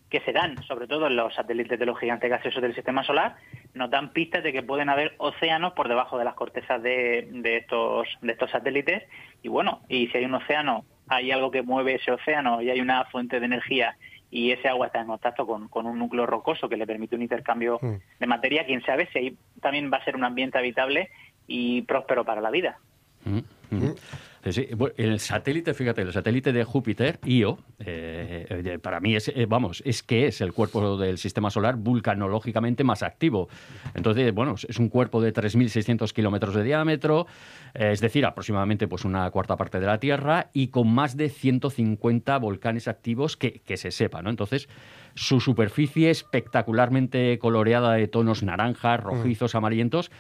que 0.09 0.21
se 0.21 0.33
dan, 0.33 0.61
sobre 0.65 0.89
todo 0.89 1.07
en 1.07 1.15
los 1.15 1.35
satélites 1.35 1.79
de 1.79 1.87
los 1.87 1.99
gigantes 1.99 2.29
gaseosos 2.29 2.61
del 2.61 2.75
sistema 2.75 3.05
solar, 3.05 3.37
nos 3.75 3.91
dan 3.91 4.13
pistas 4.13 4.43
de 4.43 4.53
que 4.53 4.63
pueden 4.63 4.89
haber 4.89 5.15
océanos 5.19 5.73
por 5.75 5.89
debajo 5.89 6.19
de 6.19 6.25
las 6.25 6.35
cortezas 6.35 6.83
de, 6.83 7.29
estos, 7.45 8.09
de 8.21 8.33
estos 8.33 8.51
satélites. 8.51 9.05
Y 9.43 9.49
bueno, 9.49 9.83
y 9.89 10.09
si 10.09 10.19
hay 10.19 10.25
un 10.25 10.35
océano, 10.35 10.85
hay 11.09 11.31
algo 11.31 11.53
que 11.53 11.63
mueve 11.63 11.95
ese 11.95 12.11
océano 12.11 12.61
y 12.61 12.71
hay 12.71 12.81
una 12.81 13.05
fuente 13.05 13.39
de 13.39 13.47
energía 13.47 13.97
y 14.31 14.53
ese 14.53 14.69
agua 14.69 14.87
está 14.87 15.01
en 15.01 15.09
contacto 15.09 15.47
con, 15.47 15.87
un 15.87 15.99
núcleo 15.99 16.27
rocoso 16.27 16.69
que 16.69 16.77
le 16.77 16.87
permite 16.87 17.17
un 17.17 17.23
intercambio 17.23 17.79
mm. 17.83 17.95
de 18.21 18.27
materia, 18.27 18.65
quién 18.65 18.83
sabe 18.83 19.09
si 19.13 19.19
ahí 19.19 19.37
también 19.61 19.91
va 19.93 19.99
a 19.99 20.05
ser 20.05 20.17
un 20.17 20.25
ambiente 20.25 20.59
habitable 20.59 21.11
y 21.47 21.83
próspero 21.83 22.25
para 22.25 22.41
la 22.41 22.51
vida. 22.51 22.79
Mm, 23.25 23.41
mm 23.71 23.95
el 24.43 25.21
satélite, 25.21 25.75
fíjate, 25.75 26.01
el 26.01 26.13
satélite 26.13 26.53
de 26.53 26.65
Júpiter, 26.65 27.19
Io, 27.27 27.59
eh, 27.79 28.47
eh, 28.49 28.79
para 28.79 28.99
mí 28.99 29.15
es, 29.15 29.29
eh, 29.29 29.47
vamos, 29.47 29.83
es 29.85 30.03
que 30.03 30.27
es 30.29 30.41
el 30.41 30.55
cuerpo 30.55 30.97
del 30.97 31.19
sistema 31.19 31.51
solar 31.51 31.77
vulcanológicamente 31.77 32.83
más 32.83 33.03
activo. 33.03 33.49
Entonces, 33.95 34.33
bueno, 34.33 34.55
es 34.67 34.79
un 34.79 34.89
cuerpo 34.89 35.21
de 35.21 35.35
3.600 35.35 36.13
kilómetros 36.13 36.55
de 36.55 36.63
diámetro, 36.63 37.27
es 37.75 38.01
decir, 38.01 38.25
aproximadamente 38.25 38.89
pues 38.89 39.05
una 39.05 39.31
cuarta 39.31 39.57
parte 39.57 39.79
de 39.79 39.87
la 39.87 40.01
Tierra 40.01 40.49
y 40.55 40.69
con 40.69 40.91
más 40.93 41.17
de 41.19 41.29
150 41.29 42.39
volcanes 42.39 42.89
activos 42.89 43.37
que, 43.37 43.61
que 43.61 43.77
se 43.77 43.91
sepa, 43.91 44.23
¿no? 44.23 44.31
Entonces, 44.31 44.69
su 45.15 45.41
superficie 45.41 46.09
espectacularmente 46.09 47.39
coloreada 47.39 47.93
de 47.93 48.09
tonos 48.09 48.43
naranjas, 48.43 49.01
rojizos, 49.01 49.55
amarillentos, 49.55 50.11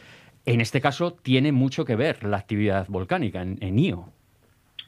en 0.46 0.60
este 0.60 0.80
caso 0.80 1.12
tiene 1.12 1.52
mucho 1.52 1.84
que 1.84 1.96
ver 1.96 2.24
la 2.24 2.38
actividad 2.38 2.86
volcánica 2.88 3.42
en, 3.42 3.78
Io. 3.78 4.08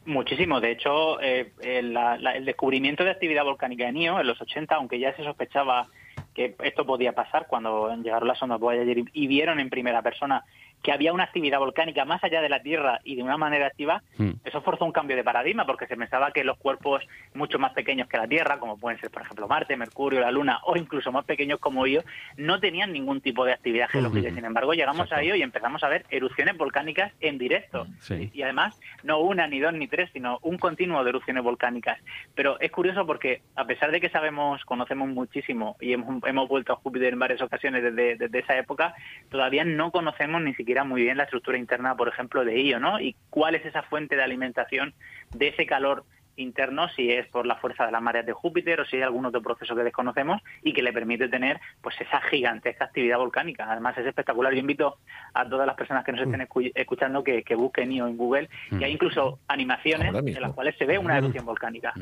Muchísimo. 0.04 0.60
De 0.60 0.72
hecho, 0.72 1.20
eh, 1.20 1.52
el, 1.62 1.96
descubrimiento 2.44 3.04
de 3.04 3.10
actividad 3.10 3.44
volcánica 3.44 3.88
en 3.88 3.96
Io 3.96 4.20
en 4.20 4.26
los 4.26 4.40
80, 4.40 4.74
aunque 4.74 4.98
ya 4.98 5.14
se 5.16 5.22
sospechaba 5.22 5.88
que 6.34 6.54
esto 6.62 6.86
podía 6.86 7.12
pasar 7.12 7.46
cuando 7.46 7.94
llegaron 7.96 8.26
las 8.26 8.38
sondas 8.38 8.58
Voyager 8.58 9.04
y 9.12 9.26
vieron 9.26 9.60
en 9.60 9.68
primera 9.68 10.02
persona 10.02 10.44
que 10.82 10.92
había 10.92 11.12
una 11.12 11.24
actividad 11.24 11.58
volcánica 11.58 12.04
más 12.04 12.22
allá 12.24 12.42
de 12.42 12.48
la 12.48 12.62
Tierra 12.62 13.00
y 13.04 13.14
de 13.14 13.22
una 13.22 13.36
manera 13.36 13.66
activa, 13.66 14.02
hmm. 14.18 14.30
eso 14.44 14.62
forzó 14.62 14.84
un 14.84 14.92
cambio 14.92 15.16
de 15.16 15.24
paradigma 15.24 15.64
porque 15.64 15.86
se 15.86 15.96
pensaba 15.96 16.32
que 16.32 16.44
los 16.44 16.58
cuerpos 16.58 17.06
mucho 17.34 17.58
más 17.58 17.72
pequeños 17.72 18.08
que 18.08 18.16
la 18.16 18.26
Tierra, 18.26 18.58
como 18.58 18.76
pueden 18.76 18.98
ser 19.00 19.10
por 19.10 19.22
ejemplo 19.22 19.46
Marte, 19.46 19.76
Mercurio, 19.76 20.20
la 20.20 20.30
Luna 20.30 20.60
o 20.64 20.76
incluso 20.76 21.12
más 21.12 21.24
pequeños 21.24 21.60
como 21.60 21.86
ellos, 21.86 22.04
no 22.36 22.58
tenían 22.60 22.92
ningún 22.92 23.20
tipo 23.20 23.44
de 23.44 23.52
actividad 23.52 23.88
geológica. 23.88 24.30
Sin 24.30 24.44
embargo, 24.44 24.74
llegamos 24.74 25.12
a 25.12 25.22
ello 25.22 25.34
y 25.36 25.42
empezamos 25.42 25.84
a 25.84 25.88
ver 25.88 26.04
erupciones 26.10 26.56
volcánicas 26.56 27.12
en 27.20 27.38
directo. 27.38 27.86
Y 28.32 28.42
además, 28.42 28.78
no 29.04 29.20
una, 29.20 29.46
ni 29.46 29.60
dos, 29.60 29.72
ni 29.72 29.86
tres, 29.86 30.10
sino 30.12 30.38
un 30.42 30.58
continuo 30.58 31.02
de 31.04 31.10
erupciones 31.10 31.44
volcánicas. 31.44 32.00
Pero 32.34 32.58
es 32.60 32.70
curioso 32.70 33.06
porque 33.06 33.42
a 33.54 33.64
pesar 33.66 33.90
de 33.92 34.00
que 34.00 34.10
sabemos, 34.10 34.64
conocemos 34.64 35.08
muchísimo 35.08 35.76
y 35.80 35.92
hemos, 35.92 36.22
hemos 36.24 36.48
vuelto 36.48 36.72
a 36.72 36.76
Júpiter 36.76 37.12
en 37.12 37.18
varias 37.18 37.42
ocasiones 37.42 37.82
desde, 37.82 38.16
desde 38.16 38.38
esa 38.38 38.56
época, 38.58 38.94
todavía 39.30 39.64
no 39.64 39.90
conocemos 39.90 40.42
ni 40.42 40.54
siquiera 40.54 40.71
muy 40.84 41.02
bien 41.02 41.16
la 41.16 41.24
estructura 41.24 41.58
interna, 41.58 41.96
por 41.96 42.08
ejemplo, 42.08 42.44
de 42.44 42.60
Io, 42.62 42.80
¿no? 42.80 43.00
Y 43.00 43.14
cuál 43.30 43.54
es 43.54 43.64
esa 43.64 43.82
fuente 43.82 44.16
de 44.16 44.22
alimentación 44.22 44.94
de 45.34 45.48
ese 45.48 45.66
calor 45.66 46.04
interno, 46.36 46.88
si 46.90 47.10
es 47.10 47.26
por 47.28 47.46
la 47.46 47.56
fuerza 47.56 47.84
de 47.86 47.92
las 47.92 48.02
mareas 48.02 48.26
de 48.26 48.32
Júpiter 48.32 48.80
o 48.80 48.84
si 48.84 48.96
hay 48.96 49.02
algún 49.02 49.26
otro 49.26 49.42
proceso 49.42 49.74
que 49.74 49.82
desconocemos 49.82 50.40
y 50.62 50.72
que 50.72 50.82
le 50.82 50.92
permite 50.92 51.28
tener 51.28 51.60
pues 51.80 52.00
esa 52.00 52.20
gigantesca 52.22 52.86
actividad 52.86 53.18
volcánica. 53.18 53.70
Además 53.70 53.96
es 53.98 54.06
espectacular. 54.06 54.52
Yo 54.52 54.60
invito 54.60 54.98
a 55.34 55.48
todas 55.48 55.66
las 55.66 55.76
personas 55.76 56.04
que 56.04 56.12
nos 56.12 56.22
estén 56.22 56.48
escuchando 56.74 57.22
que, 57.22 57.44
busquen 57.54 57.92
IO 57.92 58.08
en 58.08 58.16
Google 58.16 58.48
y 58.70 58.82
hay 58.82 58.92
incluso 58.92 59.38
animaciones 59.46 60.14
en 60.14 60.40
las 60.40 60.52
cuales 60.52 60.74
se 60.78 60.86
ve 60.86 60.98
una 60.98 61.18
erupción 61.18 61.44
volcánica. 61.44 61.92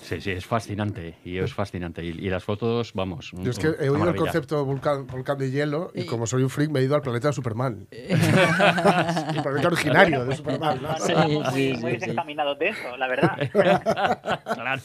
Sí, 0.00 0.20
sí, 0.20 0.30
es 0.30 0.46
fascinante. 0.46 1.16
Y 1.24 1.38
es 1.38 1.52
fascinante. 1.52 2.04
Y, 2.04 2.28
las 2.30 2.44
fotos, 2.44 2.92
vamos. 2.94 3.32
Yo 3.32 3.50
es 3.50 3.58
que 3.58 3.68
he 3.68 3.88
oído 3.88 4.08
el 4.08 4.16
concepto 4.16 4.64
volcán, 4.64 5.06
volcán 5.06 5.38
de 5.38 5.50
hielo 5.50 5.90
y, 5.94 6.04
como 6.06 6.26
soy 6.26 6.42
un 6.42 6.50
freak 6.50 6.70
me 6.70 6.80
he 6.80 6.84
ido 6.84 6.94
al 6.94 7.02
planeta 7.02 7.28
de 7.28 7.34
Superman. 7.34 7.86
el 7.90 9.42
planeta 9.42 9.68
originario 9.68 10.24
de 10.24 10.36
Superman. 10.36 10.80
Sí, 10.98 11.12
sí, 11.52 11.74
muy, 11.80 11.92
desencaminados 11.92 12.58
de 12.58 12.68
eso, 12.68 12.96
la 12.96 13.08
verdad. 13.08 13.36
claro. 14.54 14.82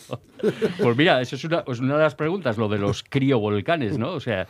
Pues 0.81 0.97
mira, 0.97 1.21
eso 1.21 1.35
es 1.35 1.43
una, 1.43 1.63
es 1.67 1.79
una 1.79 1.97
de 1.97 2.03
las 2.03 2.15
preguntas, 2.15 2.57
lo 2.57 2.67
de 2.67 2.77
los 2.77 3.03
criovolcanes, 3.03 3.97
¿no? 3.97 4.11
O 4.11 4.19
sea, 4.19 4.47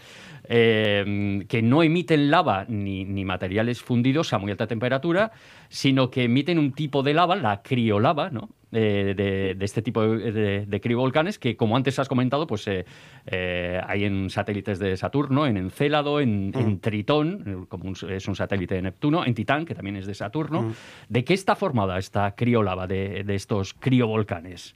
eh, 0.47 1.45
que 1.47 1.61
no 1.61 1.83
emiten 1.83 2.29
lava 2.29 2.65
ni, 2.67 3.05
materiales 3.25 3.81
fundidos 3.81 4.33
a 4.33 4.37
muy 4.37 4.51
alta 4.51 4.67
temperatura, 4.67 5.31
sino 5.69 6.09
que 6.11 6.23
emiten 6.23 6.59
un 6.59 6.73
tipo 6.73 7.03
de 7.03 7.13
lava, 7.13 7.35
la 7.35 7.61
criolava, 7.61 8.29
¿no? 8.29 8.49
De, 8.79 9.57
este 9.61 9.81
tipo 9.81 10.01
de, 10.03 10.65
de, 10.65 10.81
criovolcanes 10.81 11.39
que, 11.39 11.55
como 11.55 11.75
antes 11.75 11.97
has 11.99 12.07
comentado, 12.07 12.47
pues 12.47 12.67
eh, 12.67 12.85
eh, 13.25 13.81
hay 13.87 14.05
en 14.05 14.29
satélites 14.29 14.79
de 14.79 14.97
Saturno, 14.97 15.45
en 15.47 15.57
Encélado, 15.57 16.19
en, 16.19 16.49
mm. 16.49 16.79
Tritón, 16.79 17.65
como 17.67 17.93
es 17.93 18.27
un 18.27 18.35
satélite 18.35 18.75
de 18.75 18.81
Neptuno, 18.81 19.25
en 19.25 19.33
Titán, 19.33 19.65
que 19.65 19.75
también 19.75 19.95
es 19.95 20.05
de 20.05 20.13
Saturno. 20.13 20.63
Mm. 20.63 20.73
¿De 21.09 21.23
qué 21.23 21.33
está 21.33 21.55
formada 21.55 21.97
esta 21.97 22.35
criolava 22.35 22.87
de, 22.87 23.23
de 23.23 23.35
estos 23.35 23.73
criovolcanes? 23.73 24.75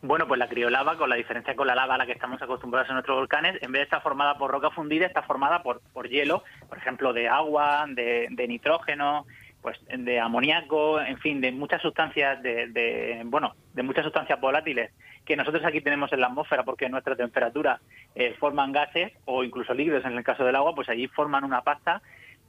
Bueno, 0.00 0.28
pues 0.28 0.38
la 0.38 0.48
criolava, 0.48 0.96
con 0.96 1.10
la 1.10 1.16
diferencia 1.16 1.56
con 1.56 1.66
la 1.66 1.74
lava 1.74 1.96
a 1.96 1.98
la 1.98 2.06
que 2.06 2.12
estamos 2.12 2.40
acostumbrados 2.40 2.88
en 2.88 2.94
nuestros 2.94 3.16
volcanes, 3.16 3.60
en 3.60 3.72
vez 3.72 3.80
de 3.80 3.84
estar 3.84 4.00
formada 4.00 4.38
por 4.38 4.50
roca 4.52 4.70
fundida, 4.70 5.06
está 5.06 5.22
formada 5.22 5.60
por, 5.64 5.80
por 5.92 6.08
hielo, 6.08 6.44
por 6.68 6.78
ejemplo, 6.78 7.12
de 7.12 7.28
agua, 7.28 7.84
de, 7.88 8.28
nitrógeno, 8.46 9.26
pues 9.62 9.78
de 9.88 10.20
amoníaco, 10.20 11.00
en 11.00 11.18
fin, 11.18 11.40
de 11.40 11.52
muchas 11.52 11.82
sustancias, 11.82 12.42
de, 12.42 13.22
bueno, 13.26 13.54
de 13.74 13.82
muchas 13.82 14.04
sustancias 14.04 14.40
volátiles 14.40 14.92
que 15.24 15.36
nosotros 15.36 15.64
aquí 15.64 15.80
tenemos 15.80 16.12
en 16.12 16.20
la 16.20 16.28
atmósfera 16.28 16.64
porque 16.64 16.88
nuestra 16.88 17.14
temperatura 17.14 17.80
eh, 18.14 18.34
forman 18.38 18.72
gases 18.72 19.12
o 19.26 19.44
incluso 19.44 19.74
líquidos 19.74 20.04
en 20.04 20.12
el 20.12 20.24
caso 20.24 20.44
del 20.44 20.56
agua, 20.56 20.74
pues 20.74 20.88
allí 20.88 21.06
forman 21.08 21.44
una 21.44 21.62
pasta 21.62 22.00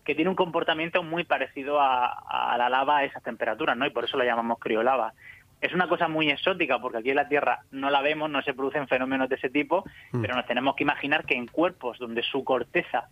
que 0.06 0.16
tiene 0.16 0.30
un 0.30 0.36
comportamiento 0.36 1.04
muy 1.04 1.26
parecido 1.26 1.82
a, 1.82 2.06
a 2.08 2.58
la 2.58 2.70
lava 2.70 3.00
a 3.00 3.04
esas 3.04 3.22
temperaturas, 3.22 3.76
¿no? 3.76 3.86
Y 3.86 3.90
por 3.90 4.06
eso 4.06 4.18
la 4.18 4.24
llamamos 4.24 4.60
criolava 4.60 5.14
es 5.62 5.74
una 5.74 5.88
cosa 5.88 6.08
muy 6.08 6.30
exótica 6.30 6.80
porque 6.80 7.00
aquí 7.00 7.10
en 7.10 7.18
la 7.18 7.28
Tierra 7.28 7.60
no 7.72 7.90
la 7.90 8.02
vemos, 8.02 8.30
no 8.30 8.42
se 8.42 8.54
producen 8.54 8.88
fenómenos 8.88 9.30
de 9.30 9.36
ese 9.36 9.50
tipo, 9.50 9.84
mm. 10.12 10.22
pero 10.22 10.36
nos 10.36 10.46
tenemos 10.46 10.76
que 10.76 10.84
imaginar 10.84 11.26
que 11.26 11.36
en 11.36 11.48
cuerpos 11.48 12.00
donde 12.00 12.24
su 12.24 12.44
corteza, 12.44 13.10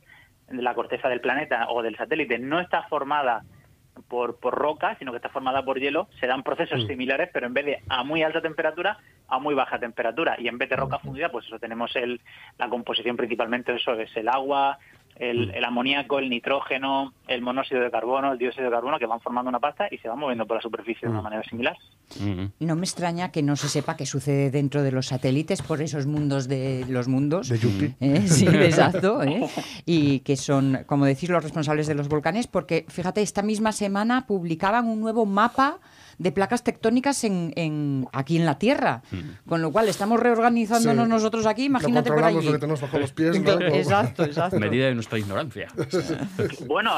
la 0.50 0.74
corteza 0.74 1.10
del 1.10 1.22
planeta 1.22 1.68
o 1.70 1.82
del 1.82 1.98
satélite, 1.98 2.40
no 2.40 2.60
está 2.60 2.84
formada 2.84 3.44
por, 4.04 4.40
por 4.40 4.54
roca, 4.56 4.96
sino 5.00 5.12
que 5.12 5.18
está 5.18 5.30
formada 5.30 5.64
por 5.64 5.80
hielo, 5.80 6.08
se 6.20 6.28
dan 6.28 6.44
procesos 6.44 6.84
mm. 6.84 6.88
similares, 6.88 7.30
pero 7.32 7.48
en 7.48 7.54
vez 7.54 7.66
de 7.66 7.80
a 7.90 8.04
muy 8.04 8.24
alta 8.24 8.42
temperatura, 8.42 8.98
a 9.28 9.40
muy 9.40 9.56
baja 9.56 9.80
temperatura. 9.80 10.36
Y 10.40 10.48
en 10.48 10.58
vez 10.58 10.70
de 10.70 10.76
roca 10.76 11.00
fundida, 11.00 11.30
pues 11.30 11.46
eso 11.46 11.60
tenemos 11.60 11.96
el, 11.96 12.22
la 12.58 12.70
composición 12.70 13.18
principalmente, 13.18 13.76
eso 13.76 13.94
es 13.94 14.16
el 14.16 14.28
agua, 14.28 14.80
Mm. 15.20 15.52
el, 15.56 15.66
amoníaco, 15.66 16.20
el 16.20 16.30
nitrógeno, 16.30 17.14
el 17.28 17.42
monóxido 17.42 17.82
de 17.82 17.90
carbono, 17.92 18.34
el 18.34 18.38
dióxido 18.38 18.66
de 18.66 18.72
carbono, 18.72 19.00
que 19.00 19.06
van 19.06 19.20
formando 19.20 19.50
una 19.50 19.60
pasta 19.60 19.88
y 19.90 19.98
se 19.98 20.08
van 20.08 20.20
moviendo 20.20 20.46
por 20.46 20.58
la 20.58 20.62
superficie 20.62 21.08
de 21.08 21.10
una 21.10 21.22
mm. 21.22 21.24
manera 21.24 21.44
similar. 21.44 21.78
Mm-hmm. 22.20 22.52
No 22.60 22.76
me 22.76 22.86
extraña 22.86 23.32
que 23.32 23.44
no 23.44 23.56
se 23.56 23.68
sepa 23.68 23.98
qué 23.98 24.06
sucede 24.06 24.52
dentro 24.52 24.84
de 24.84 24.92
los 24.92 25.08
satélites 25.08 25.62
por 25.62 25.82
esos 25.82 26.06
mundos 26.06 26.48
de 26.48 26.86
los 26.88 27.08
mundos. 27.08 27.50
De 27.50 27.58
Yuppie. 27.58 27.96
¿Eh? 28.00 28.28
Sí, 28.28 28.48
exacto. 28.48 29.24
¿eh? 29.24 29.48
Y 29.86 30.20
que 30.20 30.36
son, 30.36 30.84
como 30.86 31.06
decís, 31.06 31.30
los 31.30 31.44
responsables 31.44 31.88
de 31.88 31.96
los 31.96 32.10
volcanes, 32.10 32.48
porque 32.48 32.86
fíjate, 32.88 33.22
esta 33.22 33.42
misma 33.42 33.72
semana 33.72 34.28
publicaban 34.28 34.88
un 34.88 35.00
nuevo 35.00 35.26
mapa 35.26 35.80
de 36.18 36.32
placas 36.32 36.64
tectónicas 36.64 37.24
en, 37.24 38.08
aquí 38.12 38.38
en 38.38 38.46
la 38.46 38.58
Tierra. 38.58 39.02
Mm. 39.12 39.50
Con 39.50 39.62
lo 39.62 39.72
cual 39.72 39.88
estamos 39.88 40.20
reorganizándonos 40.20 41.08
nosotros 41.08 41.46
aquí, 41.46 41.66
imagínate 41.66 42.10
por 42.10 42.24
allí. 42.24 42.46
Lo 42.46 42.54
que 42.54 42.60
tenemos 42.60 42.82
bajo 42.82 43.00
los 43.00 43.12
pies, 43.12 43.36
Exacto, 43.46 44.24
exacto. 44.24 44.60
Medida 44.60 44.88
de 44.88 44.96
nuestra 44.96 45.20
ignorancia. 45.20 45.68
bueno, 46.68 46.94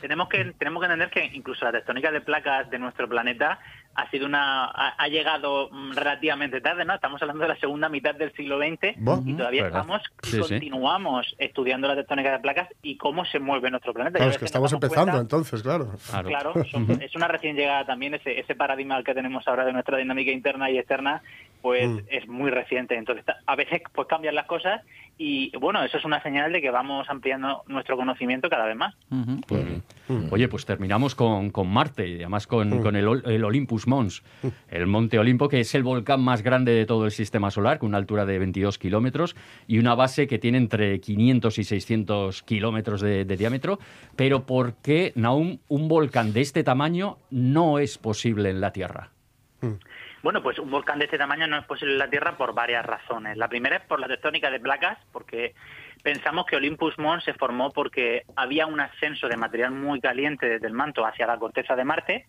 tenemos 0.00 0.28
que 0.28 0.54
tenemos 0.58 0.80
que 0.80 0.86
entender 0.86 1.10
que 1.10 1.36
incluso 1.36 1.64
la 1.64 1.72
tectónica 1.72 2.10
de 2.10 2.20
placas 2.20 2.70
de 2.70 2.78
nuestro 2.78 3.08
planeta 3.08 3.58
ha 3.94 4.10
sido 4.10 4.26
una 4.26 4.64
ha, 4.64 5.08
llegado 5.08 5.68
mm, 5.70 5.92
relativamente 5.92 6.60
tarde, 6.60 6.84
¿no? 6.84 6.94
Estamos 6.94 7.20
hablando 7.22 7.42
de 7.42 7.48
la 7.48 7.56
segunda 7.56 7.88
mitad 7.88 8.14
del 8.14 8.32
siglo 8.32 8.58
XX 8.58 8.96
y 9.24 9.34
todavía 9.34 9.66
estamos 9.66 10.02
continuamos 10.38 11.34
estudiando 11.38 11.88
la 11.88 11.96
tectónica 11.96 12.32
de 12.32 12.38
placas 12.40 12.68
y 12.82 12.96
cómo 12.96 13.24
se 13.24 13.38
mueve 13.38 13.70
nuestro 13.70 13.94
planeta. 13.94 14.18
Claro, 14.18 14.32
es 14.32 14.38
que 14.38 14.44
estamos 14.44 14.72
empezando 14.72 15.18
entonces, 15.18 15.62
claro. 15.62 15.92
Claro, 16.24 16.54
es 17.00 17.14
una 17.14 17.28
recién 17.28 17.56
llegada 17.56 17.84
también 17.84 18.14
ese, 18.14 18.38
ese 18.38 18.54
paradigma 18.54 19.02
que 19.02 19.14
tenemos 19.14 19.46
ahora 19.46 19.64
de 19.64 19.72
nuestra 19.72 19.98
dinámica 19.98 20.30
interna 20.30 20.70
y 20.70 20.78
externa, 20.78 21.22
pues 21.62 21.88
mm. 21.88 21.98
es 22.08 22.28
muy 22.28 22.50
reciente. 22.50 22.96
Entonces, 22.96 23.24
a 23.46 23.56
veces 23.56 23.82
pues 23.92 24.08
cambian 24.08 24.34
las 24.34 24.46
cosas 24.46 24.82
y 25.16 25.56
bueno, 25.58 25.84
eso 25.84 25.98
es 25.98 26.04
una 26.04 26.20
señal 26.22 26.52
de 26.52 26.60
que 26.60 26.70
vamos 26.70 27.08
ampliando 27.08 27.62
nuestro 27.68 27.96
conocimiento 27.96 28.48
cada 28.50 28.66
vez 28.66 28.76
más. 28.76 28.94
Pues, 29.46 29.64
mm. 30.08 30.32
Oye, 30.32 30.48
pues 30.48 30.66
terminamos 30.66 31.14
con, 31.14 31.50
con 31.50 31.68
Marte 31.68 32.08
y 32.08 32.14
además 32.16 32.46
con, 32.46 32.82
con 32.82 32.96
el, 32.96 33.22
el 33.24 33.44
Olympus 33.44 33.86
Mons, 33.86 34.24
el 34.68 34.86
Monte 34.86 35.18
Olimpo, 35.18 35.48
que 35.48 35.60
es 35.60 35.74
el 35.74 35.84
volcán 35.84 36.20
más 36.20 36.42
grande 36.42 36.72
de 36.72 36.84
todo 36.84 37.04
el 37.04 37.12
sistema 37.12 37.50
solar, 37.50 37.78
con 37.78 37.90
una 37.90 37.98
altura 37.98 38.26
de 38.26 38.38
22 38.38 38.78
kilómetros 38.78 39.36
y 39.68 39.78
una 39.78 39.94
base 39.94 40.26
que 40.26 40.38
tiene 40.38 40.58
entre 40.58 41.00
500 41.00 41.58
y 41.58 41.64
600 41.64 42.42
kilómetros 42.42 43.00
de, 43.00 43.24
diámetro. 43.24 43.78
Pero 44.16 44.46
¿por 44.46 44.74
qué, 44.82 45.12
Naum, 45.14 45.58
un 45.68 45.88
volcán 45.88 46.32
de 46.32 46.40
este 46.40 46.64
tamaño 46.64 47.18
no 47.30 47.78
es 47.78 47.98
posible 47.98 48.50
en 48.50 48.60
la 48.60 48.72
Tierra? 48.72 49.10
Bueno, 50.24 50.42
pues 50.42 50.58
un 50.58 50.70
volcán 50.70 50.98
de 50.98 51.04
este 51.04 51.18
tamaño 51.18 51.46
no 51.46 51.58
es 51.58 51.66
posible 51.66 51.92
en 51.92 51.98
la 51.98 52.08
Tierra 52.08 52.38
por 52.38 52.54
varias 52.54 52.86
razones. 52.86 53.36
La 53.36 53.48
primera 53.48 53.76
es 53.76 53.82
por 53.82 54.00
la 54.00 54.08
tectónica 54.08 54.50
de 54.50 54.58
placas, 54.58 54.96
porque 55.12 55.54
pensamos 56.02 56.46
que 56.46 56.56
Olympus 56.56 56.98
Mons 56.98 57.24
se 57.24 57.34
formó 57.34 57.70
porque 57.72 58.22
había 58.34 58.64
un 58.64 58.80
ascenso 58.80 59.28
de 59.28 59.36
material 59.36 59.72
muy 59.72 60.00
caliente 60.00 60.48
desde 60.48 60.66
el 60.66 60.72
manto 60.72 61.04
hacia 61.04 61.26
la 61.26 61.36
corteza 61.36 61.76
de 61.76 61.84
Marte 61.84 62.26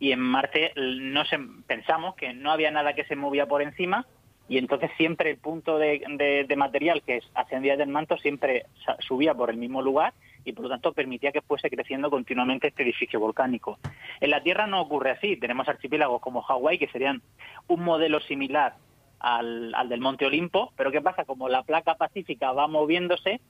y 0.00 0.10
en 0.10 0.18
Marte 0.18 0.72
no 0.74 1.24
se, 1.26 1.38
pensamos 1.68 2.16
que 2.16 2.34
no 2.34 2.50
había 2.50 2.72
nada 2.72 2.94
que 2.94 3.04
se 3.04 3.14
movía 3.14 3.46
por 3.46 3.62
encima 3.62 4.04
y 4.48 4.58
entonces 4.58 4.90
siempre 4.96 5.30
el 5.30 5.38
punto 5.38 5.78
de, 5.78 6.52
material 6.56 7.04
que 7.06 7.20
ascendía 7.34 7.76
del 7.76 7.88
manto 7.88 8.18
siempre 8.18 8.66
subía 8.98 9.32
por 9.32 9.50
el 9.50 9.58
mismo 9.58 9.80
lugar 9.80 10.12
y 10.44 10.52
por 10.52 10.64
lo 10.64 10.70
tanto 10.70 10.92
permitía 10.92 11.32
que 11.32 11.42
fuese 11.42 11.70
creciendo 11.70 12.10
continuamente 12.10 12.68
este 12.68 12.82
edificio 12.82 13.20
volcánico. 13.20 13.78
En 14.20 14.30
la 14.30 14.42
Tierra 14.42 14.66
no 14.66 14.80
ocurre 14.80 15.10
así, 15.12 15.36
tenemos 15.36 15.68
archipiélagos 15.68 16.20
como 16.20 16.42
Hawái 16.42 16.78
que 16.78 16.88
serían 16.88 17.22
un 17.66 17.82
modelo 17.82 18.20
similar 18.20 18.74
al, 19.20 19.74
al 19.74 19.88
del 19.88 20.00
Monte 20.00 20.26
Olimpo, 20.26 20.72
pero 20.76 20.90
¿qué 20.90 21.00
pasa? 21.00 21.24
Como 21.24 21.48
la 21.48 21.62
placa 21.62 21.96
pacífica 21.96 22.52
va 22.52 22.68
moviéndose, 22.68 23.40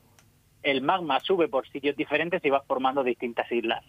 el 0.62 0.82
magma 0.82 1.20
sube 1.20 1.48
por 1.48 1.68
sitios 1.68 1.96
diferentes 1.96 2.44
y 2.44 2.50
va 2.50 2.62
formando 2.62 3.02
distintas 3.02 3.50
islas. 3.50 3.84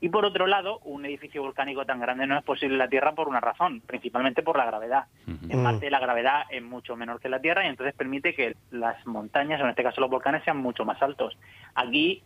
Y 0.00 0.08
por 0.08 0.24
otro 0.24 0.46
lado, 0.46 0.78
un 0.84 1.04
edificio 1.04 1.42
volcánico 1.42 1.84
tan 1.84 2.00
grande 2.00 2.26
no 2.26 2.38
es 2.38 2.44
posible 2.44 2.74
en 2.74 2.78
la 2.78 2.88
Tierra 2.88 3.14
por 3.14 3.28
una 3.28 3.40
razón, 3.40 3.82
principalmente 3.86 4.42
por 4.42 4.56
la 4.56 4.66
gravedad. 4.66 5.06
En 5.48 5.62
Marte 5.62 5.90
la 5.90 6.00
gravedad 6.00 6.44
es 6.50 6.62
mucho 6.62 6.96
menor 6.96 7.20
que 7.20 7.28
en 7.28 7.32
la 7.32 7.40
Tierra 7.40 7.64
y 7.64 7.68
entonces 7.68 7.94
permite 7.94 8.34
que 8.34 8.56
las 8.70 9.04
montañas, 9.06 9.60
o 9.60 9.64
en 9.64 9.70
este 9.70 9.82
caso 9.82 10.00
los 10.00 10.10
volcanes, 10.10 10.44
sean 10.44 10.58
mucho 10.58 10.84
más 10.84 11.00
altos. 11.02 11.36
Aquí 11.74 12.22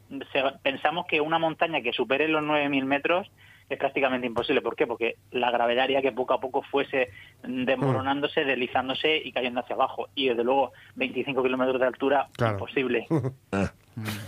pensamos 0.63 1.07
que 1.07 1.21
una 1.21 1.39
montaña 1.39 1.81
que 1.81 1.93
supere 1.93 2.29
los 2.29 2.43
9.000 2.43 2.85
metros 2.85 3.31
es 3.69 3.79
prácticamente 3.79 4.27
imposible. 4.27 4.63
¿Por 4.63 4.77
qué? 4.77 4.87
Porque 4.87 5.17
la 5.31 5.51
gravedad 5.51 5.85
haría 5.85 6.03
que 6.03 6.13
poco 6.13 6.35
a 6.35 6.41
poco 6.41 6.63
fuese 6.63 7.11
desmoronándose, 7.43 8.45
deslizándose 8.45 9.17
y 9.17 9.33
cayendo 9.33 9.61
hacia 9.61 9.75
abajo. 9.75 10.09
Y 10.15 10.29
desde 10.29 10.45
luego 10.45 10.73
25 10.97 11.43
kilómetros 11.43 11.81
de 11.81 11.87
altura, 11.87 12.29
imposible. 12.39 13.07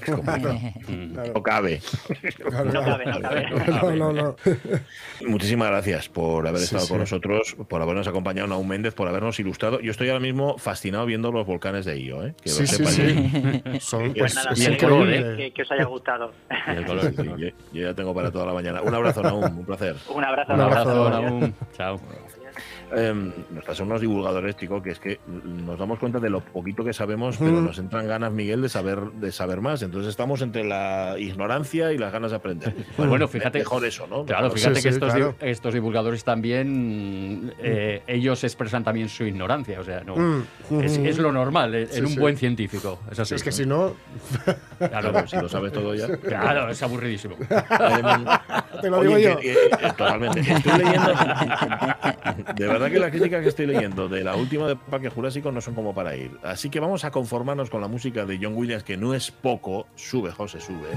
No 0.06 1.42
cabe. 1.42 1.80
No 2.44 2.82
cabe, 2.82 3.06
no 3.12 3.20
cabe. 3.20 4.36
Muchísimas 5.26 5.68
gracias 5.68 6.08
por 6.08 6.46
haber 6.46 6.62
estado 6.62 6.88
con 6.88 6.98
nosotros, 6.98 7.56
por 7.68 7.82
habernos 7.82 8.06
acompañado, 8.08 8.48
Naum 8.48 8.66
Méndez, 8.66 8.94
por 8.94 9.08
habernos 9.08 9.38
ilustrado. 9.40 9.80
Yo 9.80 9.90
estoy 9.90 10.08
ahora 10.08 10.20
mismo 10.20 10.58
fascinado 10.58 11.06
viendo 11.06 11.32
los 11.32 11.46
volcanes 11.46 11.84
de 11.84 12.00
Io. 12.00 12.24
¿eh? 12.24 12.34
Que 12.42 12.50
sí, 12.50 12.66
sí, 12.66 12.84
sí. 12.86 13.62
Son, 13.80 14.12
pues, 14.14 14.36
es 14.50 14.68
increíble. 14.68 15.52
Que, 15.52 15.62
os 15.62 15.72
haya 15.72 15.84
gustado. 15.84 16.32
yo, 17.36 17.48
ya 17.72 17.94
tengo 17.94 18.14
para 18.14 18.30
toda 18.30 18.46
la 18.46 18.52
mañana. 18.52 18.82
Un 18.82 18.94
abrazo, 18.94 19.22
Naum, 19.22 19.58
un 19.58 19.64
placer. 19.64 19.96
Un 20.08 20.24
abrazo, 20.24 20.54
un 20.54 20.60
abrazo, 20.60 21.10
Naum. 21.10 21.52
Chao. 21.76 22.00
Eh, 22.92 23.32
nos 23.50 23.80
unos 23.80 24.00
divulgadores, 24.00 24.56
Tico, 24.56 24.82
que 24.82 24.90
es 24.90 24.98
que 24.98 25.20
nos 25.26 25.78
damos 25.78 25.98
cuenta 25.98 26.18
de 26.18 26.30
lo 26.30 26.40
poquito 26.40 26.84
que 26.84 26.92
sabemos, 26.92 27.36
pero 27.38 27.60
nos 27.60 27.78
entran 27.78 28.06
ganas, 28.06 28.32
Miguel, 28.32 28.62
de 28.62 28.68
saber, 28.68 29.12
de 29.12 29.32
saber 29.32 29.60
más. 29.60 29.82
Entonces 29.82 30.10
estamos 30.10 30.42
entre 30.42 30.64
la 30.64 31.16
ignorancia 31.18 31.92
y 31.92 31.98
las 31.98 32.12
ganas 32.12 32.30
de 32.30 32.36
aprender. 32.36 32.74
Bueno, 33.10 33.26
fíjate. 33.26 33.58
Mejor 33.58 33.84
eso, 33.84 34.06
¿no? 34.06 34.24
Claro, 34.24 34.50
fíjate 34.50 34.82
que 34.82 34.88
estos, 34.88 35.12
estos, 35.40 35.74
divulgadores 35.74 36.22
también, 36.22 37.52
eh, 37.58 38.02
ellos 38.06 38.44
expresan 38.44 38.84
también 38.84 39.08
su 39.08 39.24
ignorancia. 39.24 39.80
O 39.80 39.84
sea, 39.84 40.02
no, 40.04 40.14
mm. 40.16 40.80
es, 40.82 41.18
lo 41.18 41.32
normal 41.32 41.74
eh, 41.74 41.88
en 41.92 42.06
un 42.06 42.14
buen 42.14 42.36
científico. 42.36 43.00
Es, 43.10 43.18
así, 43.18 43.34
es 43.34 43.42
que 43.42 43.50
si 43.50 43.66
no. 43.66 43.94
Claro, 44.78 45.26
si 45.26 45.36
lo 45.36 45.48
sabes 45.48 45.72
todo 45.72 45.94
ya. 45.94 46.16
Claro, 46.18 46.70
es 46.70 46.82
aburridísimo. 46.82 47.36
Te 48.80 48.90
lo 48.90 49.02
digo 49.02 49.18
yo. 49.18 49.36
totalmente. 49.96 50.40
Estoy 50.40 50.78
leyendo. 50.78 51.12
De 52.54 52.66
verdad 52.66 52.79
que 52.88 52.98
las 52.98 53.10
críticas 53.10 53.42
que 53.42 53.48
estoy 53.48 53.66
leyendo 53.66 54.08
de 54.08 54.24
la 54.24 54.36
última 54.36 54.66
de 54.66 54.76
Parque 54.76 55.10
Jurásico 55.10 55.52
no 55.52 55.60
son 55.60 55.74
como 55.74 55.94
para 55.94 56.16
ir. 56.16 56.30
Así 56.42 56.70
que 56.70 56.80
vamos 56.80 57.04
a 57.04 57.10
conformarnos 57.10 57.68
con 57.68 57.80
la 57.80 57.88
música 57.88 58.24
de 58.24 58.38
John 58.40 58.54
Williams, 58.56 58.84
que 58.84 58.96
no 58.96 59.14
es 59.14 59.30
poco. 59.30 59.86
Sube, 59.96 60.30
José, 60.30 60.60
sube. 60.60 60.88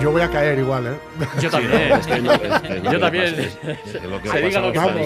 Yo 0.00 0.10
voy 0.10 0.22
a 0.22 0.30
caer 0.30 0.58
igual, 0.58 0.86
¿eh? 0.86 0.98
Yo 1.40 1.50
también. 1.50 2.82
Yo 2.82 2.98
también. 2.98 3.50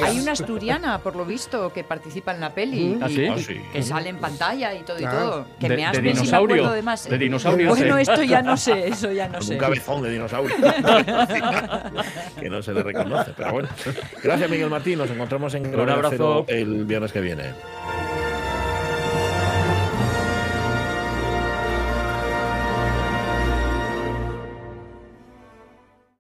Hay 0.03 0.21
una 0.21 0.33
asturiana, 0.33 0.99
por 0.99 1.17
lo 1.17 1.25
visto, 1.25 1.73
que 1.73 1.83
participa 1.83 2.33
en 2.33 2.41
la 2.41 2.55
peli. 2.55 2.99
¿Ah, 3.01 3.09
sí? 3.09 3.27
Ah, 3.27 3.37
que 3.73 3.83
sale 3.83 4.11
en 4.11 4.19
pantalla 4.19 4.73
y 4.75 4.83
todo 4.83 5.01
y 5.01 5.05
todo. 5.05 5.47
Que 5.59 5.69
de, 5.69 5.77
me 5.77 5.87
has 5.87 6.01
dinosaurio. 6.01 6.71
de, 6.71 6.83
más. 6.83 7.09
de 7.09 7.19
dinosaurio. 7.19 7.69
Bueno, 7.71 7.99
esto 7.99 8.23
ya 8.23 8.43
no 8.43 8.57
sé, 8.57 8.89
eso 8.89 9.11
ya 9.11 9.29
no 9.29 9.43
sé. 9.43 9.55
Un 9.55 9.59
cabezón 9.59 10.03
de 10.03 10.11
dinosaurio. 10.11 10.55
que 12.41 12.49
no 12.49 12.63
se 12.63 12.73
le 12.73 12.83
reconoce, 12.83 13.33
pero 13.37 13.53
bueno. 13.53 13.69
Gracias, 14.23 14.51
Miguel 14.51 14.71
Martín. 14.71 14.99
Nos 14.99 15.11
encontramos 15.11 15.55
en 15.55 15.75
Un 15.75 15.91
abrazo 15.91 16.45
el 16.49 16.85
viernes 16.85 17.13
que 17.13 17.21
viene. 17.21 17.53